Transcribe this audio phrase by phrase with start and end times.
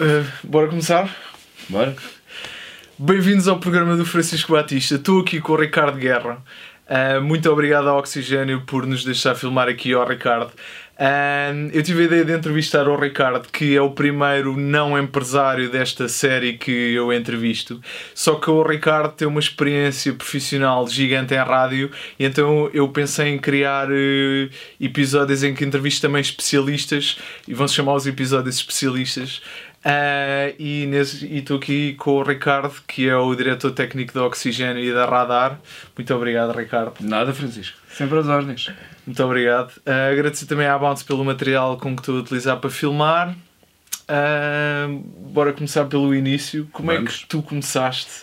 [0.00, 1.14] Uh, bora começar?
[1.68, 1.94] Bora?
[2.98, 4.94] Bem-vindos ao programa do Francisco Batista.
[4.94, 6.42] Estou aqui com o Ricardo Guerra.
[6.88, 10.52] Uh, muito obrigado ao Oxigênio por nos deixar filmar aqui ao Ricardo.
[10.92, 15.70] Uh, eu tive a ideia de entrevistar o Ricardo, que é o primeiro não empresário
[15.70, 17.80] desta série que eu entrevisto.
[18.14, 23.28] Só que o Ricardo tem uma experiência profissional gigante em rádio, e então eu pensei
[23.28, 24.50] em criar uh,
[24.80, 27.18] episódios em que entrevisto também especialistas,
[27.48, 29.42] e vão se chamar os episódios especialistas.
[29.84, 30.88] Uh, e
[31.32, 35.58] estou aqui com o Ricardo, que é o diretor técnico da Oxigênio e da Radar.
[35.96, 36.94] Muito obrigado, Ricardo.
[37.00, 37.76] Nada, Francisco.
[37.90, 38.70] Sempre às ordens.
[39.04, 39.70] Muito obrigado.
[39.78, 43.34] Uh, agradecer também à Bounce pelo material com que estou a utilizar para filmar.
[44.02, 44.98] Uh,
[45.32, 46.68] bora começar pelo início.
[46.72, 47.14] Como Vamos.
[47.14, 48.22] é que tu começaste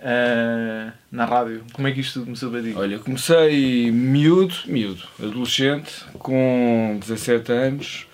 [0.00, 1.64] uh, na rádio?
[1.72, 2.74] Como é que isto começou a ti?
[2.74, 8.06] Olha, comecei miúdo, miúdo, adolescente, com 17 anos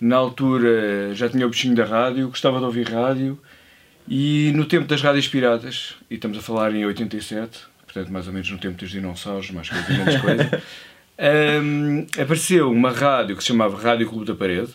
[0.00, 3.38] na altura já tinha o bichinho da rádio, gostava de ouvir rádio
[4.08, 8.32] e no tempo das rádios piratas, e estamos a falar em 87, portanto mais ou
[8.32, 10.62] menos no tempo dos dinossauros, mais coisa menos coisa,
[11.62, 14.72] um, apareceu uma rádio que se chamava Rádio Clube da Parede,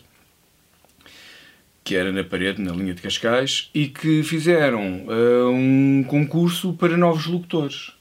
[1.82, 6.96] que era na parede, na linha de Cascais, e que fizeram uh, um concurso para
[6.96, 7.92] novos locutores.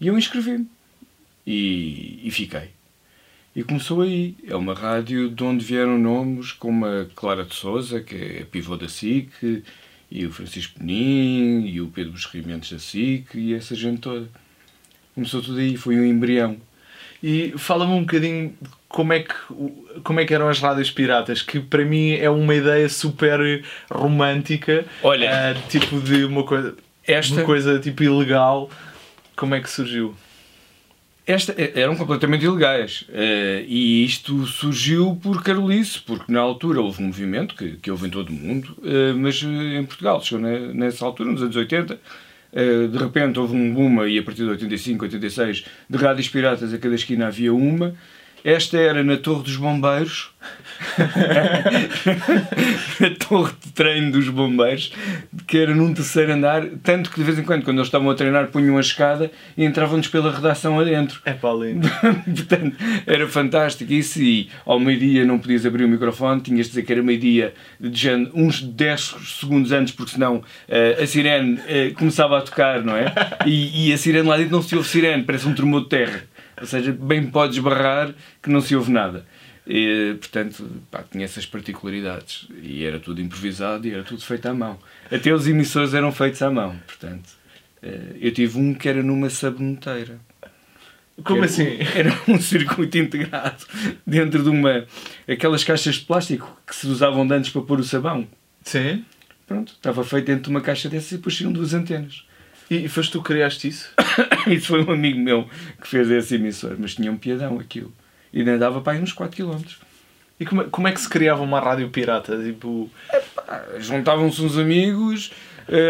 [0.00, 0.66] E eu inscrevi-me.
[1.46, 2.70] E, e fiquei.
[3.54, 4.36] E começou aí.
[4.46, 8.76] É uma rádio de onde vieram nomes como a Clara de Souza, que é pivô
[8.76, 9.64] da SIC,
[10.10, 14.28] e o Francisco Penin, e o Pedro Busrimentos da SIC, e essa gente toda.
[15.14, 16.56] Começou tudo aí, foi um embrião.
[17.22, 18.54] E fala-me um bocadinho
[18.88, 19.34] como é, que,
[20.02, 24.86] como é que eram as rádios piratas, que para mim é uma ideia super romântica.
[25.02, 26.74] Olha, uh, tipo de uma coisa,
[27.06, 27.34] esta...
[27.34, 28.70] uma coisa tipo ilegal.
[29.36, 30.14] Como é que surgiu?
[31.30, 33.02] Esta, eram completamente ilegais.
[33.02, 38.08] Uh, e isto surgiu por Carolice, porque na altura houve um movimento que, que houve
[38.08, 42.00] em todo o mundo, uh, mas eh, em Portugal, chegou nessa altura, nos anos 80.
[42.52, 46.74] Uh, de repente houve um boom e a partir de 85, 86, de rádios piratas
[46.74, 47.94] a cada esquina havia uma.
[48.44, 50.30] Esta era na Torre dos Bombeiros,
[53.00, 54.92] na torre de treino dos bombeiros,
[55.46, 58.14] que era num terceiro andar, tanto que de vez em quando, quando eles estavam a
[58.14, 61.20] treinar, punham a escada e entravam-nos pela redação adentro.
[61.24, 61.88] É para lindo.
[62.24, 63.92] Portanto, era fantástico.
[63.92, 67.52] E se ao meio-dia não podias abrir o microfone, tinhas de dizer que era meio-dia,
[68.34, 73.12] uns 10 segundos antes, porque senão uh, a sirene uh, começava a tocar, não é?
[73.46, 76.22] E, e a sirene lá dentro não se ouve sirene, parece um tremor de terra.
[76.60, 79.26] Ou seja, bem podes barrar que não se ouve nada.
[79.66, 82.48] E, portanto, pá, tinha essas particularidades.
[82.62, 84.78] E era tudo improvisado e era tudo feito à mão.
[85.10, 86.76] Até os emissores eram feitos à mão.
[86.86, 87.30] Portanto,
[87.82, 90.18] eh, eu tive um que era numa saboneteira.
[91.24, 91.78] Como era, assim?
[91.94, 93.64] Era um circuito integrado
[94.06, 94.86] dentro de uma.
[95.28, 98.26] aquelas caixas de plástico que se usavam de antes para pôr o sabão.
[98.64, 99.04] Sim.
[99.46, 102.24] Pronto, estava feito dentro de uma caixa dessas e depois duas antenas.
[102.70, 103.90] E foste tu que criaste isso?
[104.46, 105.48] isso foi um amigo meu
[105.80, 107.92] que fez esse emissor, mas tinha um piadão aquilo.
[108.32, 109.60] E ainda dava para aí uns 4 km.
[110.38, 112.40] E como, é, como é que se criava uma rádio pirata?
[112.40, 112.88] Tipo...
[113.80, 115.32] Juntavam-se uns amigos,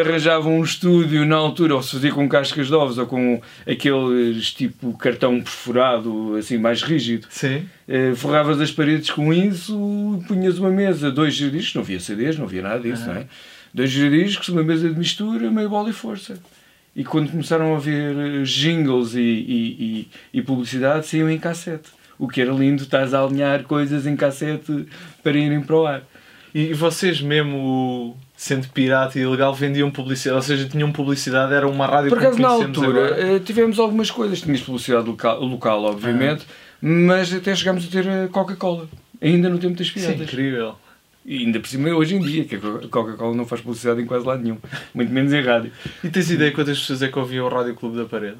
[0.03, 4.53] arranjavam um estúdio na altura, ou se fazia com cascas de ovos, ou com aqueles
[4.53, 7.27] tipo cartão perforado, assim, mais rígido.
[7.31, 7.69] Sim.
[7.87, 12.47] Uh, forravas as paredes com isso, punhas uma mesa, dois discos, não havia CDs, não
[12.47, 13.15] havia nada disso, uhum.
[13.15, 13.27] não é?
[13.73, 16.39] Dois discos, uma mesa de mistura, meio bola e força.
[16.95, 21.91] E quando começaram a ver eh, jingles e, e, e, e publicidade, saíam em cassete.
[22.19, 24.87] O que era lindo, estás a alinhar coisas em cassete
[25.23, 26.03] para irem para o ar.
[26.55, 30.37] E vocês mesmo, sendo pirata e ilegal, vendiam publicidade?
[30.37, 33.37] Ou seja, tinham publicidade, era uma rádio Por acaso, na altura, agora?
[33.37, 34.41] Eh, tivemos algumas coisas.
[34.43, 36.45] Tinhas publicidade local, local obviamente,
[36.83, 38.89] mas até chegámos a ter a Coca-Cola.
[39.23, 40.21] Ainda no tempo das piratas.
[40.21, 40.75] Incrível.
[41.25, 44.27] E ainda por cima hoje em dia, que a Coca-Cola não faz publicidade em quase
[44.27, 44.59] lado nenhum,
[44.95, 45.73] muito menos em rádio.
[46.03, 48.39] E tens ideia quantas pessoas é que ouviam o Rádio Clube da Parede?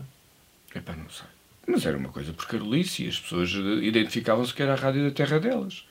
[0.75, 1.27] Epá, não sei.
[1.67, 5.11] Mas era uma coisa por carolice e as pessoas identificavam-se que era a rádio da
[5.11, 5.85] terra delas.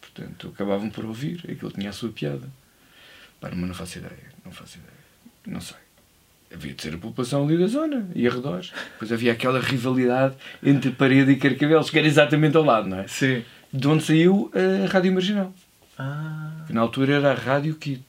[0.00, 2.48] Portanto, acabavam por ouvir, aquilo tinha a sua piada.
[3.40, 4.92] Pá, mas não faço ideia, não faço ideia.
[5.46, 5.76] Não sei.
[6.52, 8.72] Havia de ser a população ali da zona e arredores.
[8.92, 13.08] Depois havia aquela rivalidade entre parede e carcavelos, que era exatamente ao lado, não é?
[13.08, 13.42] Sim.
[13.72, 15.54] De onde saiu a Rádio Marginal.
[15.98, 16.64] Ah.
[16.66, 18.04] Que na altura era a Rádio Kit.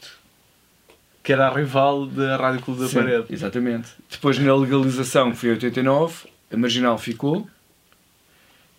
[1.22, 3.26] Que era a rival da Rádio Clube da Sim, Parede.
[3.30, 3.90] Exatamente.
[4.10, 7.48] Depois, na legalização, que foi em 89, a Marginal ficou.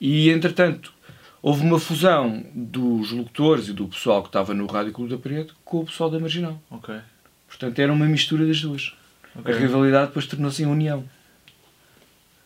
[0.01, 0.93] E, entretanto,
[1.41, 5.53] houve uma fusão dos locutores e do pessoal que estava no Rádio Clube da Parede
[5.65, 6.61] com o pessoal da Marginal.
[6.71, 6.95] Ok.
[7.49, 8.95] Portanto, era uma mistura das duas.
[9.37, 9.55] Okay.
[9.55, 11.05] A rivalidade depois tornou-se em união.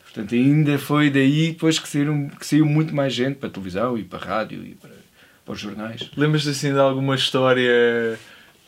[0.03, 3.97] Portanto, ainda foi daí depois que, saíram, que saiu muito mais gente para a televisão
[3.97, 4.98] e para a rádio e para
[5.49, 6.11] para os jornais.
[6.15, 8.19] Lembras-te assim de alguma história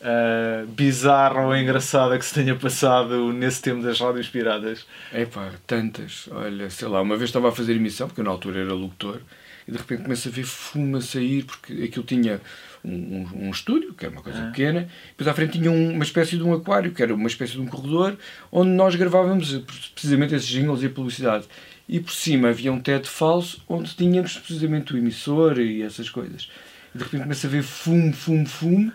[0.01, 4.87] uh, bizarra ou engraçada que se tenha passado nesse tempo das rádios piratas?
[5.13, 6.27] É pá, tantas.
[6.31, 9.21] Olha, sei lá, uma vez estava a fazer emissão, porque eu na altura era locutor,
[9.67, 12.41] e de repente começo a ver fumo a sair, porque aquilo tinha
[12.83, 14.47] um, um, um estúdio, que era uma coisa ah.
[14.47, 17.53] pequena, depois à frente tinha um, uma espécie de um aquário, que era uma espécie
[17.53, 18.17] de um corredor,
[18.51, 19.55] onde nós gravávamos
[19.93, 21.45] precisamente esses jingles e a publicidade.
[21.87, 26.49] E por cima havia um teto falso, onde tínhamos precisamente o emissor e essas coisas.
[26.93, 28.91] E de repente começa a ver fumo, fumo, fumo,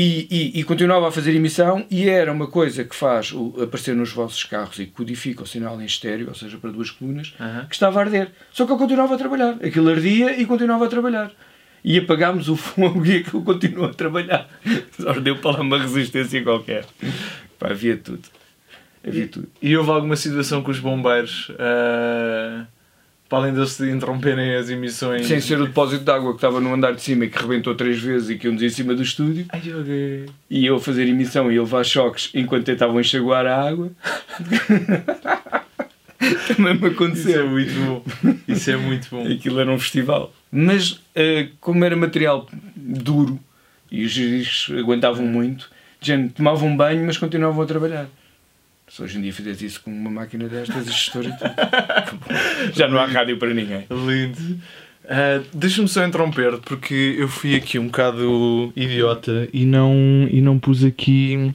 [0.00, 3.96] e, e, e, continuava a fazer emissão e era uma coisa que faz o, aparecer
[3.96, 7.66] nos vossos carros e codifica o sinal em estéreo, ou seja, para duas colunas, uhum.
[7.66, 8.30] que estava a arder.
[8.52, 9.56] Só que ele continuava a trabalhar.
[9.60, 11.32] Aquilo ardia e continuava a trabalhar.
[11.82, 14.48] E apagámos o fogo e aquilo continuou a trabalhar.
[14.92, 16.84] Só deu para lá uma resistência qualquer.
[17.58, 18.22] Pá, havia tudo.
[19.04, 19.48] Havia e, tudo.
[19.60, 21.48] E houve alguma situação com os bombeiros?
[21.50, 22.77] Uh
[23.28, 25.26] para além de eles interromperem as emissões.
[25.26, 27.74] Sem ser o depósito de água que estava no andar de cima e que rebentou
[27.74, 29.46] três vezes e que íamos em cima do estúdio.
[29.50, 29.60] Ai.
[30.48, 33.90] E eu fazer emissão e levar choques enquanto tentavam enxaguar a água.
[36.48, 37.58] Também me aconteceu.
[37.58, 38.04] Isso é muito bom.
[38.48, 39.30] Isso é muito bom.
[39.30, 40.32] Aquilo era um festival.
[40.50, 43.38] Mas, eh, como era material duro
[43.90, 45.70] e os discos aguentavam muito,
[46.00, 48.08] gente, tomavam banho, mas continuavam a trabalhar.
[48.88, 51.36] Se hoje em dia fizesse isso com uma máquina destas, a história
[52.72, 53.86] já não há rádio para ninguém.
[53.90, 54.60] Lindo.
[55.04, 60.58] Uh, Deixa-me só interromper porque eu fui aqui um bocado idiota e não, e não
[60.58, 61.54] pus aqui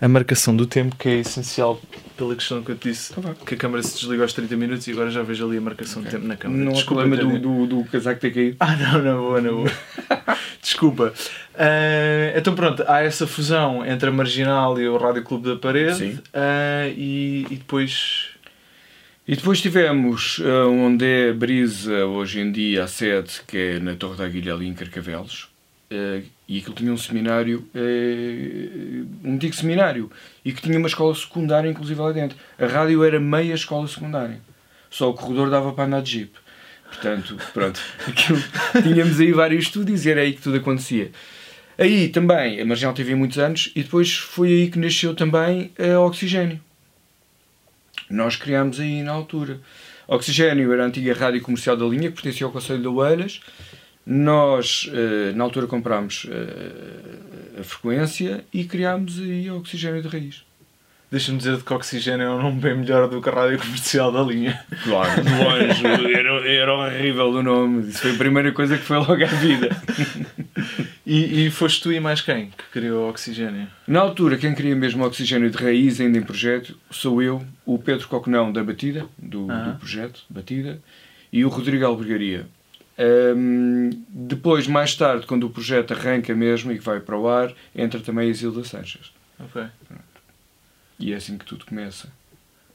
[0.00, 1.80] a marcação do tempo que é essencial
[2.16, 4.86] pela questão que eu te disse tá que a câmera se desliga aos 30 minutos
[4.86, 6.10] e agora já vejo ali a marcação okay.
[6.10, 6.64] de tempo na câmera.
[6.64, 8.56] Não Desculpa, problema do, do, do, casaco ter caído.
[8.60, 9.72] Ah, não, não, boa, não, boa.
[10.62, 11.12] Desculpa.
[11.54, 16.04] Uh, então pronto, há essa fusão entre a Marginal e o Rádio Clube da Parede
[16.04, 18.28] uh, e, e, depois...
[19.26, 23.94] E depois tivemos uh, onde é Brisa, hoje em dia a sede, que é na
[23.94, 25.48] Torre da Aguilha ali em Carcavelos,
[26.48, 30.10] e aquilo tinha um seminário, uh, um antigo seminário,
[30.44, 32.36] e que tinha uma escola secundária, inclusive lá dentro.
[32.58, 34.40] A rádio era meia escola secundária.
[34.90, 36.32] Só o corredor dava para andar de jeep.
[36.86, 38.42] Portanto, pronto, aquilo,
[38.82, 41.10] tínhamos aí vários estúdios e era aí que tudo acontecia.
[41.76, 45.98] Aí também, a Marginal teve muitos anos, e depois foi aí que nasceu também a
[46.00, 46.60] Oxigênio.
[48.08, 49.60] Nós criámos aí na altura.
[50.06, 53.40] Oxigênio era a antiga rádio comercial da linha, que pertencia ao Conselho de Oeiras,
[54.06, 60.44] nós, eh, na altura, comprámos eh, a frequência e criámos aí o oxigênio de raiz.
[61.10, 64.20] Deixa-me dizer que oxigênio é um nome bem melhor do que a rádio comercial da
[64.20, 64.60] linha.
[64.82, 66.12] Claro, de longe.
[66.12, 67.88] Era, era horrível o nome.
[67.88, 69.70] Isso foi a primeira coisa que foi logo à vida.
[71.06, 73.68] E, e foste tu e mais quem que criou o oxigênio?
[73.86, 77.78] Na altura, quem cria mesmo o oxigênio de raiz, ainda em projeto, sou eu, o
[77.78, 80.80] Pedro Coconão da Batida, do, do projeto Batida,
[81.32, 82.46] e o Rodrigo Albergaria,
[82.98, 87.52] um, depois, mais tarde, quando o projeto arranca mesmo e que vai para o ar,
[87.74, 89.12] entra também a Isilda Sanches.
[89.38, 89.64] Ok.
[90.98, 92.08] E é assim que tudo começa.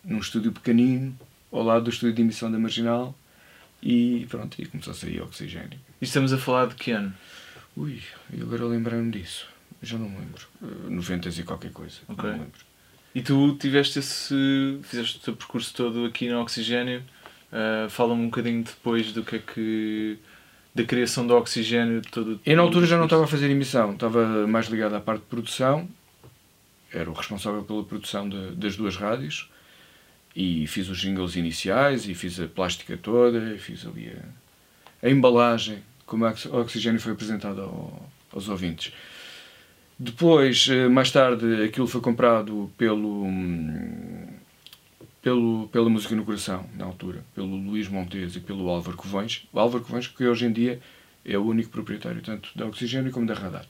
[0.04, 1.18] Num estúdio pequenino,
[1.52, 3.16] ao lado do estúdio de emissão da Marginal,
[3.82, 5.80] e pronto, e começou a sair oxigênio.
[6.02, 7.14] E estamos a falar de que ano?
[7.78, 8.02] Ui,
[8.34, 9.48] eu agora lembrei-me disso.
[9.82, 10.46] Já não me lembro.
[10.62, 12.00] Uh, 90 e qualquer coisa.
[12.10, 12.24] Ok.
[12.24, 12.70] Não me lembro.
[13.16, 14.80] E tu tiveste esse.
[14.84, 17.04] fizeste o teu percurso todo aqui no Oxigênio
[17.52, 20.18] Uh, Fala-me um bocadinho depois do que é que.
[20.74, 22.02] da criação do oxigênio.
[22.12, 25.22] Todo, Eu na altura já não estava a fazer emissão, estava mais ligado à parte
[25.22, 25.88] de produção,
[26.94, 29.50] era o responsável pela produção de, das duas rádios
[30.36, 35.10] e fiz os jingles iniciais e fiz a plástica toda, e fiz ali a, a
[35.10, 38.94] embalagem, como o oxigênio foi apresentado ao, aos ouvintes.
[39.98, 43.28] Depois, eh, mais tarde, aquilo foi comprado pelo.
[45.22, 49.46] Pelo, pela Música no Coração, na altura, pelo Luís Montes e pelo Álvaro Covões.
[49.52, 50.80] O Álvaro Covões, que hoje em dia
[51.26, 53.66] é o único proprietário tanto da Oxigênio como da Radar.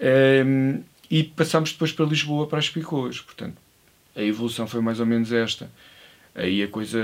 [0.00, 3.20] Um, ehm, e passámos depois para Lisboa, para as Picoas.
[3.20, 3.56] Portanto,
[4.14, 5.70] a evolução foi mais ou menos esta.
[6.34, 7.02] Aí a coisa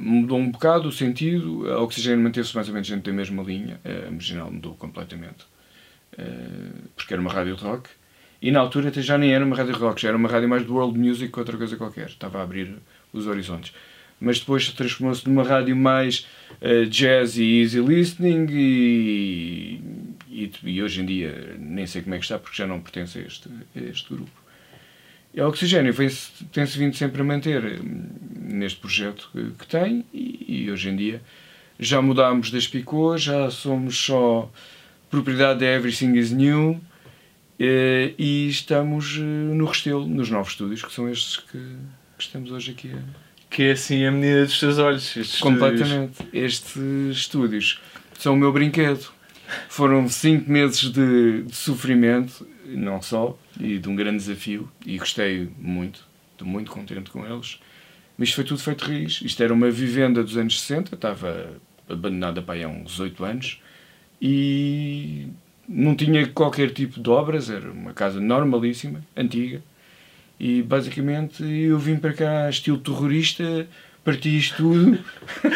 [0.00, 3.80] mudou um bocado o sentido, a Oxigênio manteve-se mais ou menos dentro da mesma linha,
[3.84, 5.44] a Marginal mudou completamente.
[6.14, 7.88] Uh, porque era uma rádio rock
[8.42, 10.64] e na altura até já nem era uma rádio rock, já era uma rádio mais
[10.64, 12.06] de world music que outra coisa qualquer.
[12.06, 12.74] Estava a abrir
[13.12, 13.74] os horizontes.
[14.18, 16.26] Mas depois transformou-se numa rádio mais
[16.60, 19.80] uh, jazz e easy listening e,
[20.28, 23.18] e, e, hoje em dia nem sei como é que está porque já não pertence
[23.18, 24.30] a este, a este grupo.
[25.32, 25.94] E a Oxigênio
[26.52, 30.96] tem-se vindo sempre a manter hum, neste projeto que, que tem e, e, hoje em
[30.96, 31.22] dia
[31.78, 34.50] já mudámos das Picô, já somos só
[35.08, 36.89] propriedade da Everything is New eh,
[37.60, 42.70] e estamos eh, no Restelo, nos novos estúdios, que são estes que, que estamos hoje
[42.70, 42.98] aqui a...
[43.50, 45.16] Que é assim a menina dos teus olhos.
[45.16, 46.12] Estes Completamente.
[46.12, 46.32] Estúdios.
[46.32, 47.80] Estes estúdios
[48.18, 49.10] são o meu brinquedo.
[49.68, 55.48] Foram cinco meses de, de sofrimento não só, e de um grande desafio, e gostei
[55.58, 57.60] muito, estou muito contente com eles.
[58.16, 59.20] Mas isto foi tudo feito raiz.
[59.22, 61.56] Isto era uma vivenda dos anos 60, estava
[61.88, 63.60] abandonada para aí há uns 8 anos,
[64.20, 65.28] e
[65.72, 69.62] não tinha qualquer tipo de obras, era uma casa normalíssima, antiga,
[70.38, 73.68] e basicamente eu vim para cá estilo terrorista,
[74.04, 74.98] parti isto tudo,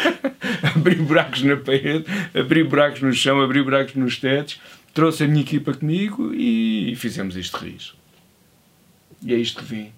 [0.73, 4.61] abri buracos na parede, abri buracos no chão, abri buracos nos tetos,
[4.93, 7.93] trouxe a minha equipa comigo e fizemos de raiz.
[9.21, 9.91] E é isto que vim.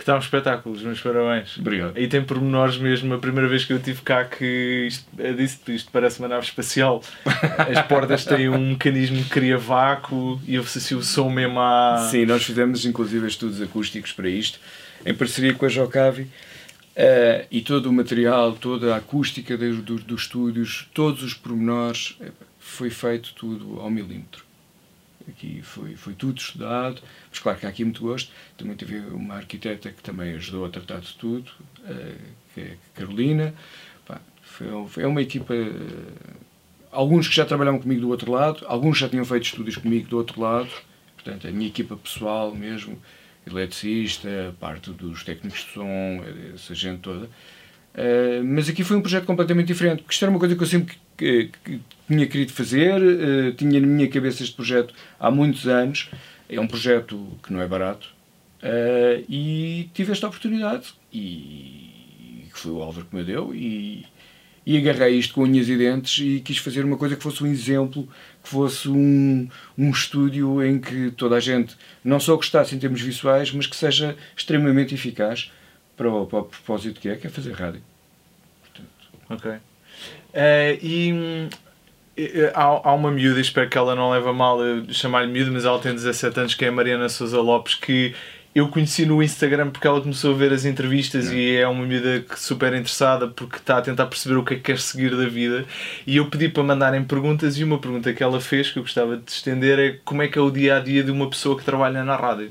[0.00, 1.58] Que está um espetáculo, os meus parabéns.
[1.58, 1.98] Obrigado.
[1.98, 5.58] E tem pormenores mesmo, a primeira vez que eu tive cá que isto, eu disse
[5.74, 7.02] isto parece uma nave espacial.
[7.68, 12.08] As portas têm um mecanismo que cria vácuo e ouve-se assim o som mesmo à...
[12.10, 14.58] Sim, nós fizemos inclusive estudos acústicos para isto,
[15.04, 16.22] em parceria com a Jocavi.
[16.22, 22.16] Uh, e todo o material, toda a acústica dos, dos, dos estúdios, todos os pormenores,
[22.58, 24.49] foi feito tudo ao milímetro.
[25.30, 28.30] Aqui foi, foi tudo estudado, mas claro que há aqui muito gosto.
[28.56, 31.50] Também tive uma arquiteta que também ajudou a tratar de tudo,
[31.86, 32.14] eh,
[32.54, 33.54] que é Carolina.
[34.42, 35.54] Foi, é uma equipa.
[35.54, 36.36] Eh,
[36.90, 40.16] alguns que já trabalhavam comigo do outro lado, alguns já tinham feito estudos comigo do
[40.16, 40.70] outro lado.
[41.14, 43.00] Portanto, a minha equipa pessoal mesmo,
[43.46, 47.26] eletricista, parte dos técnicos de som, essa gente toda.
[47.26, 50.66] Uh, mas aqui foi um projeto completamente diferente, porque isto era uma coisa que eu
[50.66, 56.10] sempre que, tinha querido fazer, uh, tinha na minha cabeça este projeto há muitos anos.
[56.48, 58.08] É um projeto que não é barato
[58.62, 64.04] uh, e tive esta oportunidade e que foi o Álvaro que me deu e,
[64.66, 67.46] e agarrei isto com unhas e dentes e quis fazer uma coisa que fosse um
[67.46, 68.08] exemplo,
[68.42, 69.48] que fosse um,
[69.78, 73.76] um estúdio em que toda a gente não só gostasse em termos visuais, mas que
[73.76, 75.52] seja extremamente eficaz
[75.96, 77.82] para o, para o propósito que é, que é fazer rádio.
[78.62, 78.88] Portanto.
[79.28, 79.69] Ok.
[80.30, 81.48] Uh, e
[82.54, 84.58] há, há uma miúda, espero que ela não leve a mal
[84.90, 88.14] chamar-lhe miúda, mas ela tem 17 anos, que é a Mariana Souza Lopes, que
[88.54, 91.34] eu conheci no Instagram porque ela começou a ver as entrevistas não.
[91.34, 94.62] e é uma miúda super interessada porque está a tentar perceber o que é que
[94.64, 95.64] quer seguir da vida.
[96.06, 99.16] E eu pedi para mandarem perguntas e uma pergunta que ela fez, que eu gostava
[99.16, 101.64] de estender, é como é que é o dia a dia de uma pessoa que
[101.64, 102.50] trabalha na rádio.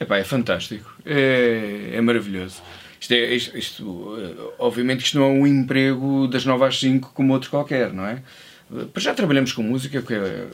[0.00, 2.62] Epá, é fantástico, é, é maravilhoso.
[3.00, 7.12] Isto é, isto, isto, eh, obviamente isto não é um emprego das 9 às 5
[7.14, 8.22] como outro qualquer, não é?
[8.92, 10.46] Para já trabalhamos com música, que é,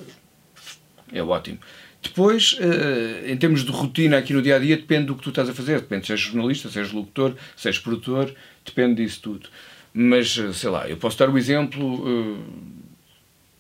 [1.13, 1.59] é ótimo.
[2.03, 5.31] Depois, eh, em termos de rotina aqui no dia a dia, depende do que tu
[5.31, 5.81] estás a fazer.
[5.81, 8.35] Depende se és jornalista, se és locutor, se és produtor,
[8.65, 9.49] depende disso tudo.
[9.93, 12.05] Mas, eh, sei lá, eu posso dar o exemplo,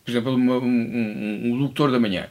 [0.05, 2.29] por exemplo, um, um, um locutor da manhã.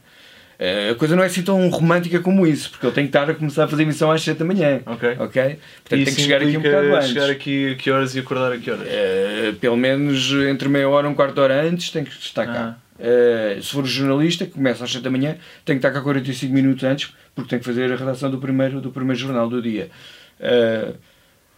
[0.63, 3.29] Eh, a coisa não é assim tão romântica como isso, porque ele tem que estar
[3.29, 4.79] a começar a fazer emissão às 7 da manhã.
[4.85, 5.09] Ok.
[5.19, 5.43] Ok?
[5.43, 7.09] Portanto, tem que chegar aqui um bocado antes.
[7.09, 8.87] chegar aqui a que horas e acordar a que horas?
[8.87, 12.45] Uh, pelo menos entre meia hora e um quarto de hora antes tem que estar
[12.45, 12.77] cá.
[12.97, 16.53] Uh, se for jornalista, que começa às 7 da manhã, tem que estar cá 45
[16.53, 19.89] minutos antes, porque tem que fazer a redação do primeiro, do primeiro jornal do dia.
[20.39, 20.95] Uh,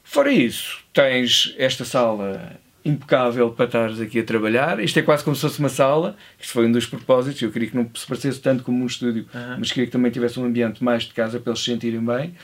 [0.04, 4.80] fora isso, tens esta sala impecável para estares aqui a trabalhar.
[4.80, 6.16] Isto é quase como se fosse uma sala.
[6.40, 7.42] Isto foi um dos propósitos.
[7.42, 9.56] Eu queria que não se parecesse tanto como um estúdio, uhum.
[9.58, 12.36] mas queria que também tivesse um ambiente mais de casa para eles se sentirem bem.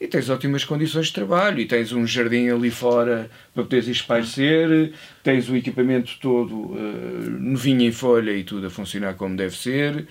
[0.00, 4.94] E tens ótimas condições de trabalho, e tens um jardim ali fora para poderes espairecer,
[5.22, 10.06] tens o equipamento todo uh, novinho em folha e tudo a funcionar como deve ser.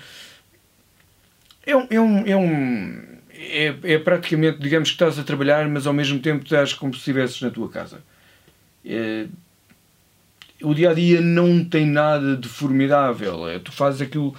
[1.65, 3.01] É um, é um, é um
[3.33, 6.99] é, é, praticamente, digamos que estás a trabalhar, mas ao mesmo tempo estás como se
[6.99, 8.03] estivesses na tua casa.
[8.85, 9.25] É,
[10.61, 13.47] o dia a dia não tem nada de formidável.
[13.47, 14.35] É, tu fazes aquilo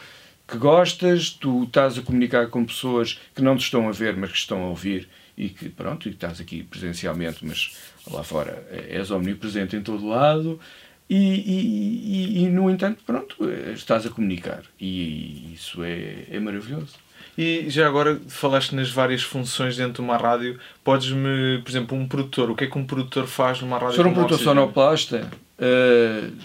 [0.46, 4.32] que gostas, tu estás a comunicar com pessoas que não te estão a ver, mas
[4.32, 7.76] que estão a ouvir e que, pronto, e estás aqui presencialmente, mas
[8.10, 10.60] lá fora és omnipresente em todo lado.
[11.08, 13.36] E, e, e, e no entanto, pronto,
[13.72, 16.94] estás a comunicar e isso é, é maravilhoso.
[17.36, 20.58] E já agora falaste nas várias funções dentro de uma rádio.
[20.84, 23.92] Podes-me, por exemplo, um produtor, o que é que um produtor faz numa rádio?
[23.92, 26.36] Se for um produtor sonoplasta, uh,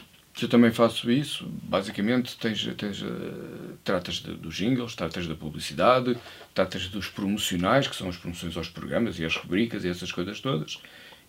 [0.41, 1.47] eu também faço isso.
[1.63, 6.17] Basicamente, tens, tens, uh, tratas de, dos jingles, tratas da publicidade,
[6.53, 10.39] tratas dos promocionais, que são as promoções aos programas e as rubricas e essas coisas
[10.39, 10.79] todas.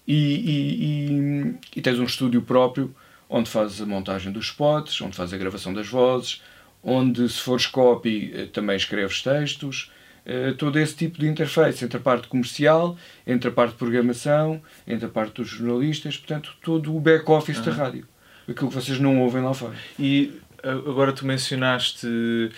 [0.07, 2.95] E, e, e, e tens um estúdio próprio
[3.29, 6.43] onde fazes a montagem dos spots, onde fazes a gravação das vozes,
[6.83, 9.91] onde, se fores copy, eh, também escreves textos,
[10.27, 14.61] eh, todo esse tipo de interface entre a parte comercial, entre a parte de programação,
[14.87, 17.65] entre a parte dos jornalistas, portanto, todo o back-office uhum.
[17.65, 18.09] da rádio.
[18.49, 19.75] Aquilo que vocês não ouvem lá fora.
[19.99, 22.51] E agora tu mencionaste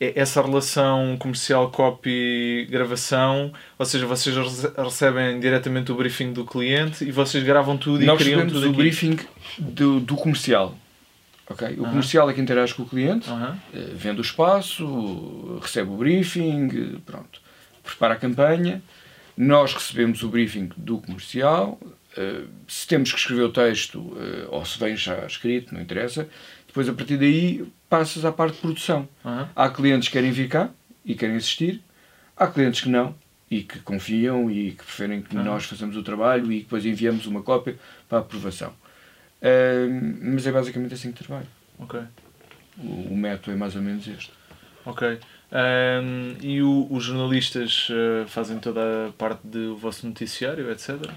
[0.00, 4.34] essa relação comercial copy gravação, ou seja, vocês
[4.76, 8.72] recebem diretamente o briefing do cliente e vocês gravam tudo Nós e criam tudo o
[8.72, 9.18] briefing
[9.58, 10.74] do, do comercial
[11.50, 11.74] ok?
[11.78, 13.28] O comercial é que interage com o cliente,
[13.74, 17.40] eh, vende o espaço, recebe o briefing, pronto,
[17.82, 18.82] prepara a campanha.
[19.36, 21.78] Nós recebemos o briefing do comercial.
[22.16, 26.28] eh, Se temos que escrever o texto eh, ou se vem já escrito, não interessa.
[26.66, 29.08] Depois, a partir daí, passas à parte de produção.
[29.56, 30.70] Há clientes que querem vir cá
[31.04, 31.80] e querem assistir,
[32.36, 33.14] há clientes que não
[33.50, 37.42] e que confiam e que preferem que nós façamos o trabalho e depois enviamos uma
[37.42, 37.76] cópia
[38.08, 38.72] para aprovação.
[39.42, 41.46] Ahm, mas é basicamente assim que trabalho.
[41.78, 42.00] Ok.
[42.78, 44.30] O, o método é mais ou menos este.
[44.84, 45.18] Ok.
[45.52, 51.10] Ahm, e o- os jornalistas eh, fazem toda a parte do vosso noticiário, etc.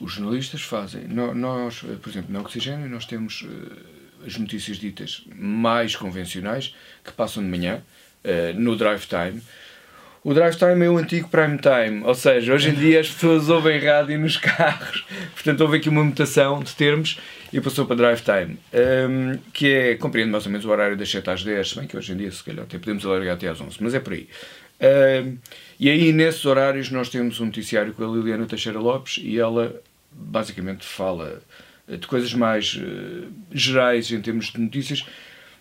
[0.00, 1.04] Os jornalistas fazem.
[1.04, 6.74] No- Nós, eh, por exemplo, na Oxigênio, nós temos eh, as notícias ditas mais convencionais
[7.04, 7.82] que passam de manhã,
[8.22, 9.42] eh, no drive time.
[10.24, 13.48] O drive time é o antigo prime time, ou seja, hoje em dia as pessoas
[13.48, 17.18] ouvem rádio nos carros, portanto houve aqui uma mutação de termos
[17.52, 21.10] e passou para drive time, ehm, que é, compreende mais ou menos o horário das
[21.10, 23.48] 7 às 10, se bem que hoje em dia se calhar até podemos alargar até
[23.48, 24.28] às 11, mas é por aí.
[24.78, 25.38] Ehm,
[25.80, 29.74] e aí nesses horários nós temos um noticiário com a Liliana Teixeira Lopes e ela
[30.12, 31.42] basicamente fala
[31.88, 35.04] eh, de coisas mais eh, gerais em termos de notícias,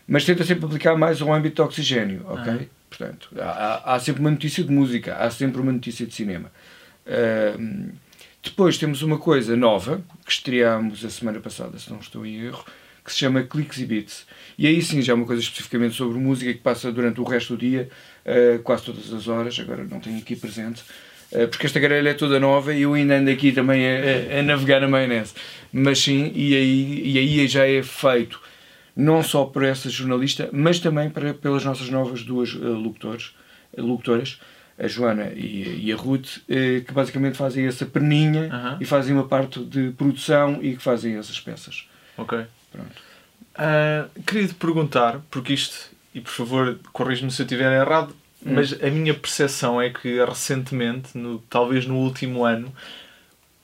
[0.08, 2.54] mas tenta sempre aplicar mais ao âmbito de oxigênio, ok?
[2.62, 2.81] Ah.
[2.92, 6.52] Portanto, há, há- sempre uma notícia de música, há sempre uma notícia de cinema.
[7.08, 7.92] Ahm,
[8.44, 12.66] depois temos uma coisa nova, que estreámos a semana passada, se não estou em erro,
[13.06, 14.26] que se chama Clicks e Beats.
[14.58, 17.56] E aí sim já é uma coisa especificamente sobre música que passa durante o resto
[17.56, 17.90] do dia,
[18.26, 20.84] ah, quase todas as horas, agora não tenho aqui presente,
[21.34, 24.40] ah, porque esta grelha é toda nova e eu ainda ando aqui também a, a-
[24.40, 25.34] a navegar na maionese.
[25.72, 28.42] Mas sim, e aí, e aí já é feito
[28.96, 33.34] não só por essa jornalista, mas também para, pelas nossas novas duas eh, locutores,
[33.76, 34.40] eh, locutoras,
[34.80, 39.28] a Joana e, e a Ruth, eh, que basicamente fazem essa perninha e fazem uma
[39.28, 41.86] parte de produção e que fazem essas peças.
[42.18, 42.46] Ok.
[42.72, 42.92] Pronto.
[43.56, 48.54] Ah, queria te perguntar, porque isto, e por favor corrige-me se eu estiver errado, Hum.
[48.56, 52.74] mas a minha percepção é que recentemente, no, talvez no último ano,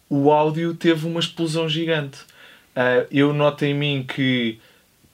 [0.07, 2.19] o áudio teve uma explosão gigante.
[2.75, 4.59] Ah, eu noto em mim que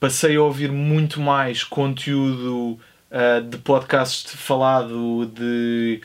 [0.03, 2.77] passei a ouvir muito mais conteúdo
[3.09, 6.01] ah, de podcast falado, de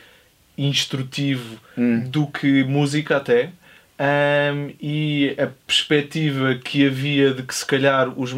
[0.57, 2.01] instrutivo, Hum.
[2.09, 3.49] do que música até.
[3.97, 8.31] Ahm, e a perspectiva que havia de que se calhar os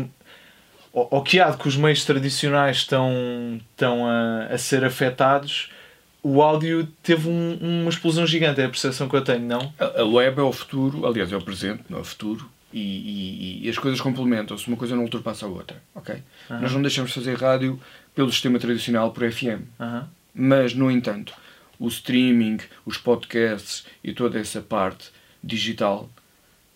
[0.93, 5.69] ou, ou que há de que os meios tradicionais estão, estão a, a ser afetados,
[6.23, 9.71] o áudio teve um- uma explosão gigante, é a percepção que eu tenho, não?
[9.79, 12.79] A a web é o futuro, aliás, é o presente, não é o futuro, e,
[12.79, 15.81] e- e as coisas complementam-se, uma coisa não ultrapassa a outra.
[15.95, 16.15] ok?
[16.49, 17.79] Nós não deixamos de fazer rádio
[18.15, 19.61] pelo sistema tradicional, por FM.
[20.33, 21.33] Mas, no entanto,
[21.79, 25.09] o streaming, os podcasts e toda essa parte
[25.43, 26.09] digital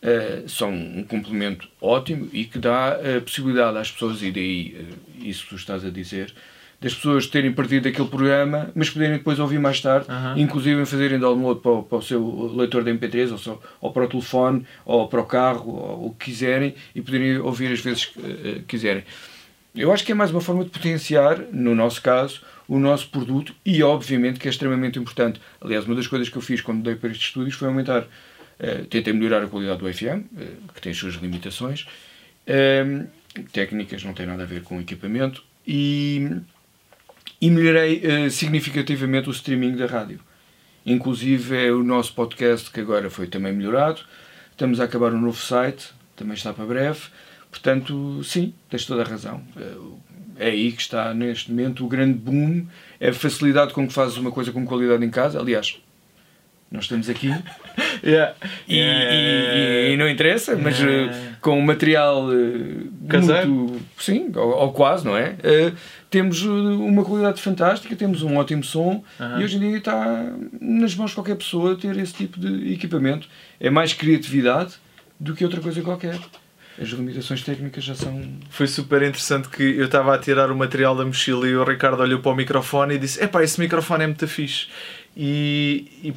[0.01, 5.27] eh, são um complemento ótimo e que dá a possibilidade às pessoas, e daí eh,
[5.27, 6.33] isso que tu estás a dizer,
[6.79, 10.35] das pessoas terem partido daquele programa, mas poderem depois ouvir mais tarde, Aham.
[10.37, 14.03] inclusive fazerem download para o, para o seu leitor de MP3, ou, só, ou para
[14.03, 18.05] o telefone, ou para o carro, ou o que quiserem, e poderem ouvir as vezes
[18.05, 19.03] que eh, quiserem.
[19.75, 23.53] Eu acho que é mais uma forma de potenciar, no nosso caso, o nosso produto
[23.65, 25.39] e, obviamente, que é extremamente importante.
[25.59, 28.05] Aliás, uma das coisas que eu fiz quando dei para estes estúdios foi aumentar,
[28.59, 31.87] eh, tentei melhorar a qualidade do FM, eh, que tem as suas limitações,
[33.51, 36.29] técnicas, não tem nada a ver com equipamento, e,
[37.45, 40.19] e melhorei eh, significativamente o streaming da rádio.
[40.85, 44.01] Inclusive é o nosso podcast que agora foi também melhorado.
[44.51, 46.99] Estamos a acabar um novo site, também está para breve.
[47.51, 49.41] Portanto, sim, tens toda a razão.
[50.37, 52.65] É aí que está neste momento o grande boom,
[52.99, 55.39] é a facilidade com que fazes uma coisa com qualidade em casa.
[55.39, 55.79] Aliás,
[56.71, 57.29] nós estamos aqui
[58.03, 58.33] Yeah.
[58.67, 59.13] e, Yeah.
[59.89, 61.34] e- e não interessa, mas Yeah.
[61.45, 63.47] Com material eh, Caseiro?
[63.47, 65.35] muito, sim, ou, ou quase, não é?
[65.43, 65.73] Eh,
[66.09, 69.39] temos eh, uma qualidade fantástica, temos um ótimo som Aham.
[69.39, 70.25] e hoje em dia está
[70.59, 73.27] nas mãos de qualquer pessoa ter esse tipo de equipamento.
[73.59, 74.73] É mais criatividade
[75.19, 76.19] do que outra coisa qualquer.
[76.81, 78.23] As limitações técnicas já são.
[78.49, 82.01] Foi super interessante que eu estava a tirar o material da mochila e o Ricardo
[82.01, 84.65] olhou para o microfone e disse: Epá, esse microfone é muito fixe.
[85.17, 86.11] E, e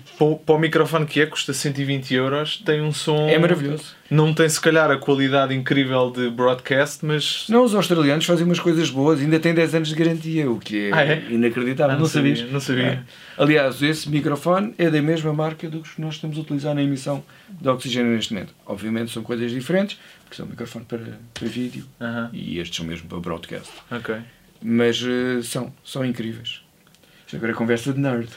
[0.44, 3.28] para o- microfone que é, custa 120 euros, tem um som.
[3.28, 3.96] É maravilhoso.
[4.10, 7.46] Não tem se calhar a qualidade incrível de broadcast, mas.
[7.48, 10.88] Não, os australianos fazem umas coisas boas, ainda têm 10 anos de garantia, o que
[10.88, 11.22] é, Ah, é?
[11.30, 11.94] inacreditável.
[11.94, 12.50] Ah, não, sabias?
[12.50, 12.84] Não sabia.
[12.84, 13.02] É.
[13.40, 17.22] Aliás, esse microfone é da mesma marca do que nós estamos a utilizar na emissão
[17.48, 18.52] de oxigênio neste momento.
[18.66, 23.08] Obviamente são coisas diferentes, porque são microfone para, para vídeo Aham, e estes são mesmo
[23.08, 23.70] para broadcast.
[23.92, 24.16] ok.
[24.60, 26.62] Mas eh, são, são incríveis.
[27.28, 28.28] Isto agora é conversa de nerd.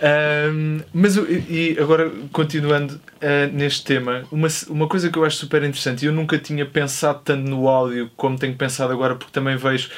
[0.00, 5.62] Um, mas e agora, continuando uh, neste tema, uma, uma coisa que eu acho super
[5.62, 9.56] interessante, e eu nunca tinha pensado tanto no áudio como tenho pensado agora, porque também
[9.56, 9.90] vejo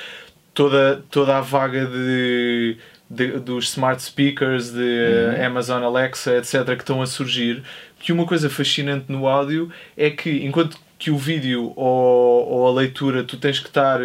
[0.54, 2.76] toda, toda a vaga de,
[3.08, 5.46] de dos smart speakers, de uhum.
[5.46, 7.62] Amazon Alexa, etc., que estão a surgir,
[7.98, 12.72] que uma coisa fascinante no áudio é que enquanto que o vídeo ou, ou a
[12.72, 14.00] leitura tu tens que estar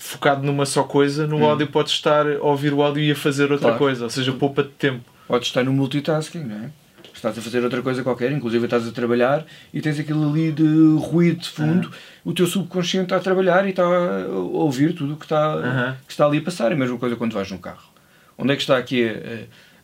[0.00, 1.44] focado numa só coisa, no hum.
[1.44, 3.78] áudio podes estar a ouvir o áudio e a fazer outra claro.
[3.78, 5.04] coisa, ou seja, poupa de tempo.
[5.28, 6.70] Podes estar no multitasking, não é?
[7.14, 10.64] Estás a fazer outra coisa qualquer, inclusive estás a trabalhar e tens aquilo ali de
[10.98, 12.30] ruído de fundo, uhum.
[12.30, 16.12] o teu subconsciente está a trabalhar e está a ouvir tudo o que está, que
[16.12, 16.70] está ali a passar.
[16.70, 17.90] É a mesma coisa quando vais num carro.
[18.38, 19.12] Onde é que está aqui a,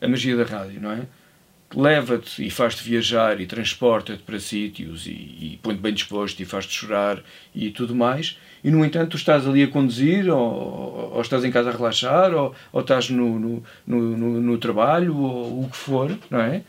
[0.01, 1.01] a, a magia da rádio, não é?
[1.75, 6.73] leva-te e faz-te viajar e transporta-te para sítios e, e põe-te bem disposto e faz-te
[6.73, 7.21] chorar
[7.53, 11.49] e tudo mais e no entanto tu estás ali a conduzir ou, ou estás em
[11.49, 16.11] casa a relaxar ou, ou estás no, no, no, no, trabalho ou o que for,
[16.29, 16.63] não é?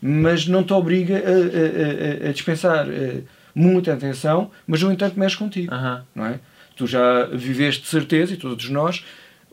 [0.00, 3.20] Mas não te obriga a, a, a dispensar eh,
[3.54, 5.74] muita atenção, mas no entanto mexe contigo,
[6.14, 6.40] não é?
[6.74, 9.04] Tu já viveste de certeza, e todos nós,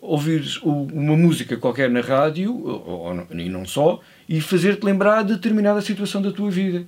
[0.01, 5.81] ouvires uma música qualquer na rádio, ou, e não só, e fazer-te lembrar de determinada
[5.81, 6.85] situação da tua vida.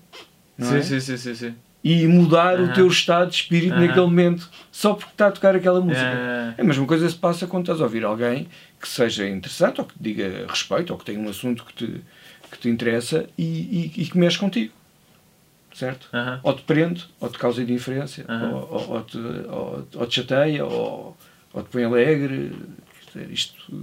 [0.57, 0.81] Sim, é?
[0.81, 2.71] sim, sim, sim, sim, E mudar uh -huh.
[2.71, 3.87] o teu estado de espírito uh -huh.
[3.87, 6.01] naquele momento, só porque está a tocar aquela música.
[6.01, 6.55] Uh -huh.
[6.57, 8.47] É a mesma coisa se passa quando estás a ouvir alguém
[8.79, 12.01] que seja interessante, ou que te diga respeito, ou que tenha um assunto que te,
[12.51, 13.43] que te interessa e,
[13.95, 14.73] e, e que mexe contigo.
[15.73, 16.09] Certo?
[16.43, 20.65] Ou te prende, ou te causa indiferença, ou, ou, ou, te, ou, ou te chateia,
[20.65, 21.17] ou,
[21.53, 22.51] ou te põe alegre.
[23.29, 23.73] Isto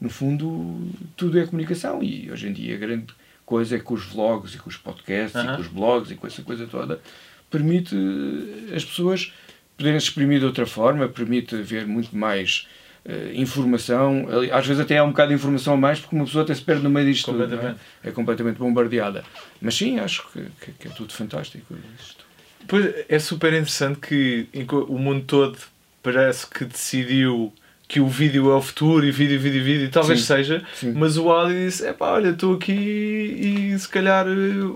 [0.00, 3.06] no fundo, tudo é comunicação e hoje em dia a grande
[3.44, 6.26] coisa é que os vlogs e com os podcasts e com os blogs e com
[6.26, 7.00] essa coisa toda
[7.54, 7.96] permite
[8.74, 9.32] as pessoas
[9.76, 12.66] poderem se exprimir de outra forma, permite ver muito mais
[13.04, 14.26] uh, informação.
[14.52, 16.62] Às vezes até há um bocado de informação a mais porque uma pessoa até se
[16.62, 17.54] perde no meio disto tudo.
[17.54, 17.76] É?
[18.02, 18.10] é?
[18.10, 19.24] completamente bombardeada.
[19.60, 21.76] Mas sim, acho que, que, que é tudo fantástico.
[22.00, 22.24] Isto.
[22.66, 25.58] Pois é super interessante que o mundo todo
[26.02, 27.52] parece que decidiu
[27.94, 30.92] que o vídeo é o futuro e vídeo, vídeo, vídeo, talvez sim, seja, sim.
[30.96, 34.26] mas o áudio disse: é pá, olha, estou aqui e se calhar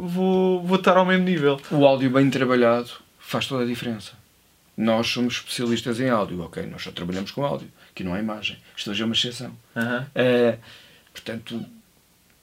[0.02, 1.61] vou, vou estar ao mesmo nível.
[1.68, 4.12] O áudio bem trabalhado faz toda a diferença.
[4.76, 6.64] Nós somos especialistas em áudio, ok?
[6.66, 8.57] Nós só trabalhamos com áudio, que não há imagem.
[8.76, 9.50] Isto hoje é uma exceção.
[10.14, 10.59] É,
[11.12, 11.66] portanto,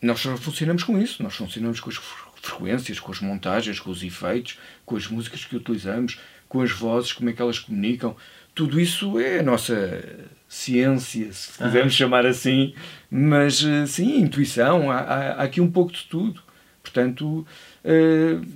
[0.02, 1.24] nós só funcionamos com isso.
[1.24, 1.96] Nós funcionamos com as
[2.42, 7.14] frequências, com as montagens, com os efeitos, com as músicas que utilizamos, com as vozes,
[7.14, 8.14] como é que elas comunicam.
[8.56, 10.02] Tudo isso é a nossa
[10.48, 11.98] ciência, se quisermos uhum.
[11.98, 12.74] chamar assim,
[13.12, 16.42] mas eh, sim, intuição, há, há, aqui um pouco de tudo.
[16.82, 17.46] Portanto,
[17.84, 18.48] uh,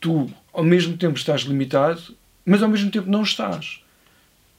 [0.00, 3.80] tu ao mesmo tempo estás limitado, mas ao mesmo tempo não estás.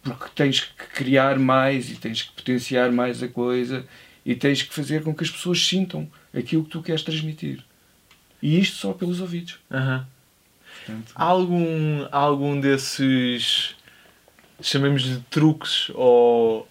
[0.04, 3.86] Porque tens que criar mais e tens que potenciar mais a coisa
[4.26, 7.64] e tens que fazer com que as pessoas sintam aquilo que tu queres transmitir.
[8.42, 9.58] E isto só pelos ouvidos.
[9.72, 10.04] Uhum.
[10.86, 13.76] Portanto, há algum, algum desses
[14.64, 16.68] chamemos de truques ou uh,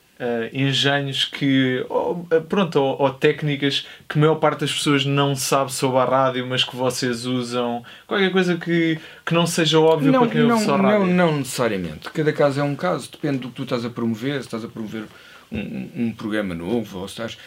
[0.53, 5.35] engenhos que, ou, uh, pronto, ou, ou, técnicas que a maior parte das pessoas não
[5.35, 7.85] sabe sobre a rádio, mas que vocês usam?
[8.07, 11.07] Qualquer coisa que, que não seja óbvio não, para quem não, ouve só rádio?
[11.07, 12.11] Não, não necessariamente.
[12.11, 14.69] Cada caso é um caso, depende do que tu estás a promover, se estás a
[14.69, 15.05] promover
[15.51, 17.39] um, um programa novo ou se estás.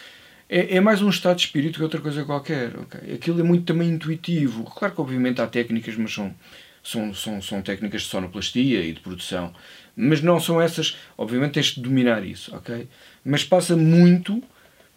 [0.48, 2.76] É, é, mais um estado de espírito que outra coisa qualquer.
[2.76, 3.14] Okay?
[3.14, 4.62] Aquilo é muito também intuitivo.
[4.64, 6.32] Claro que, obviamente, há técnicas, mas são,
[6.84, 9.52] são, são, são técnicas de sonoplastia e de produção.
[9.96, 10.96] Mas não são essas.
[11.16, 12.86] Obviamente tens de dominar isso, ok?
[13.24, 14.42] Mas passa muito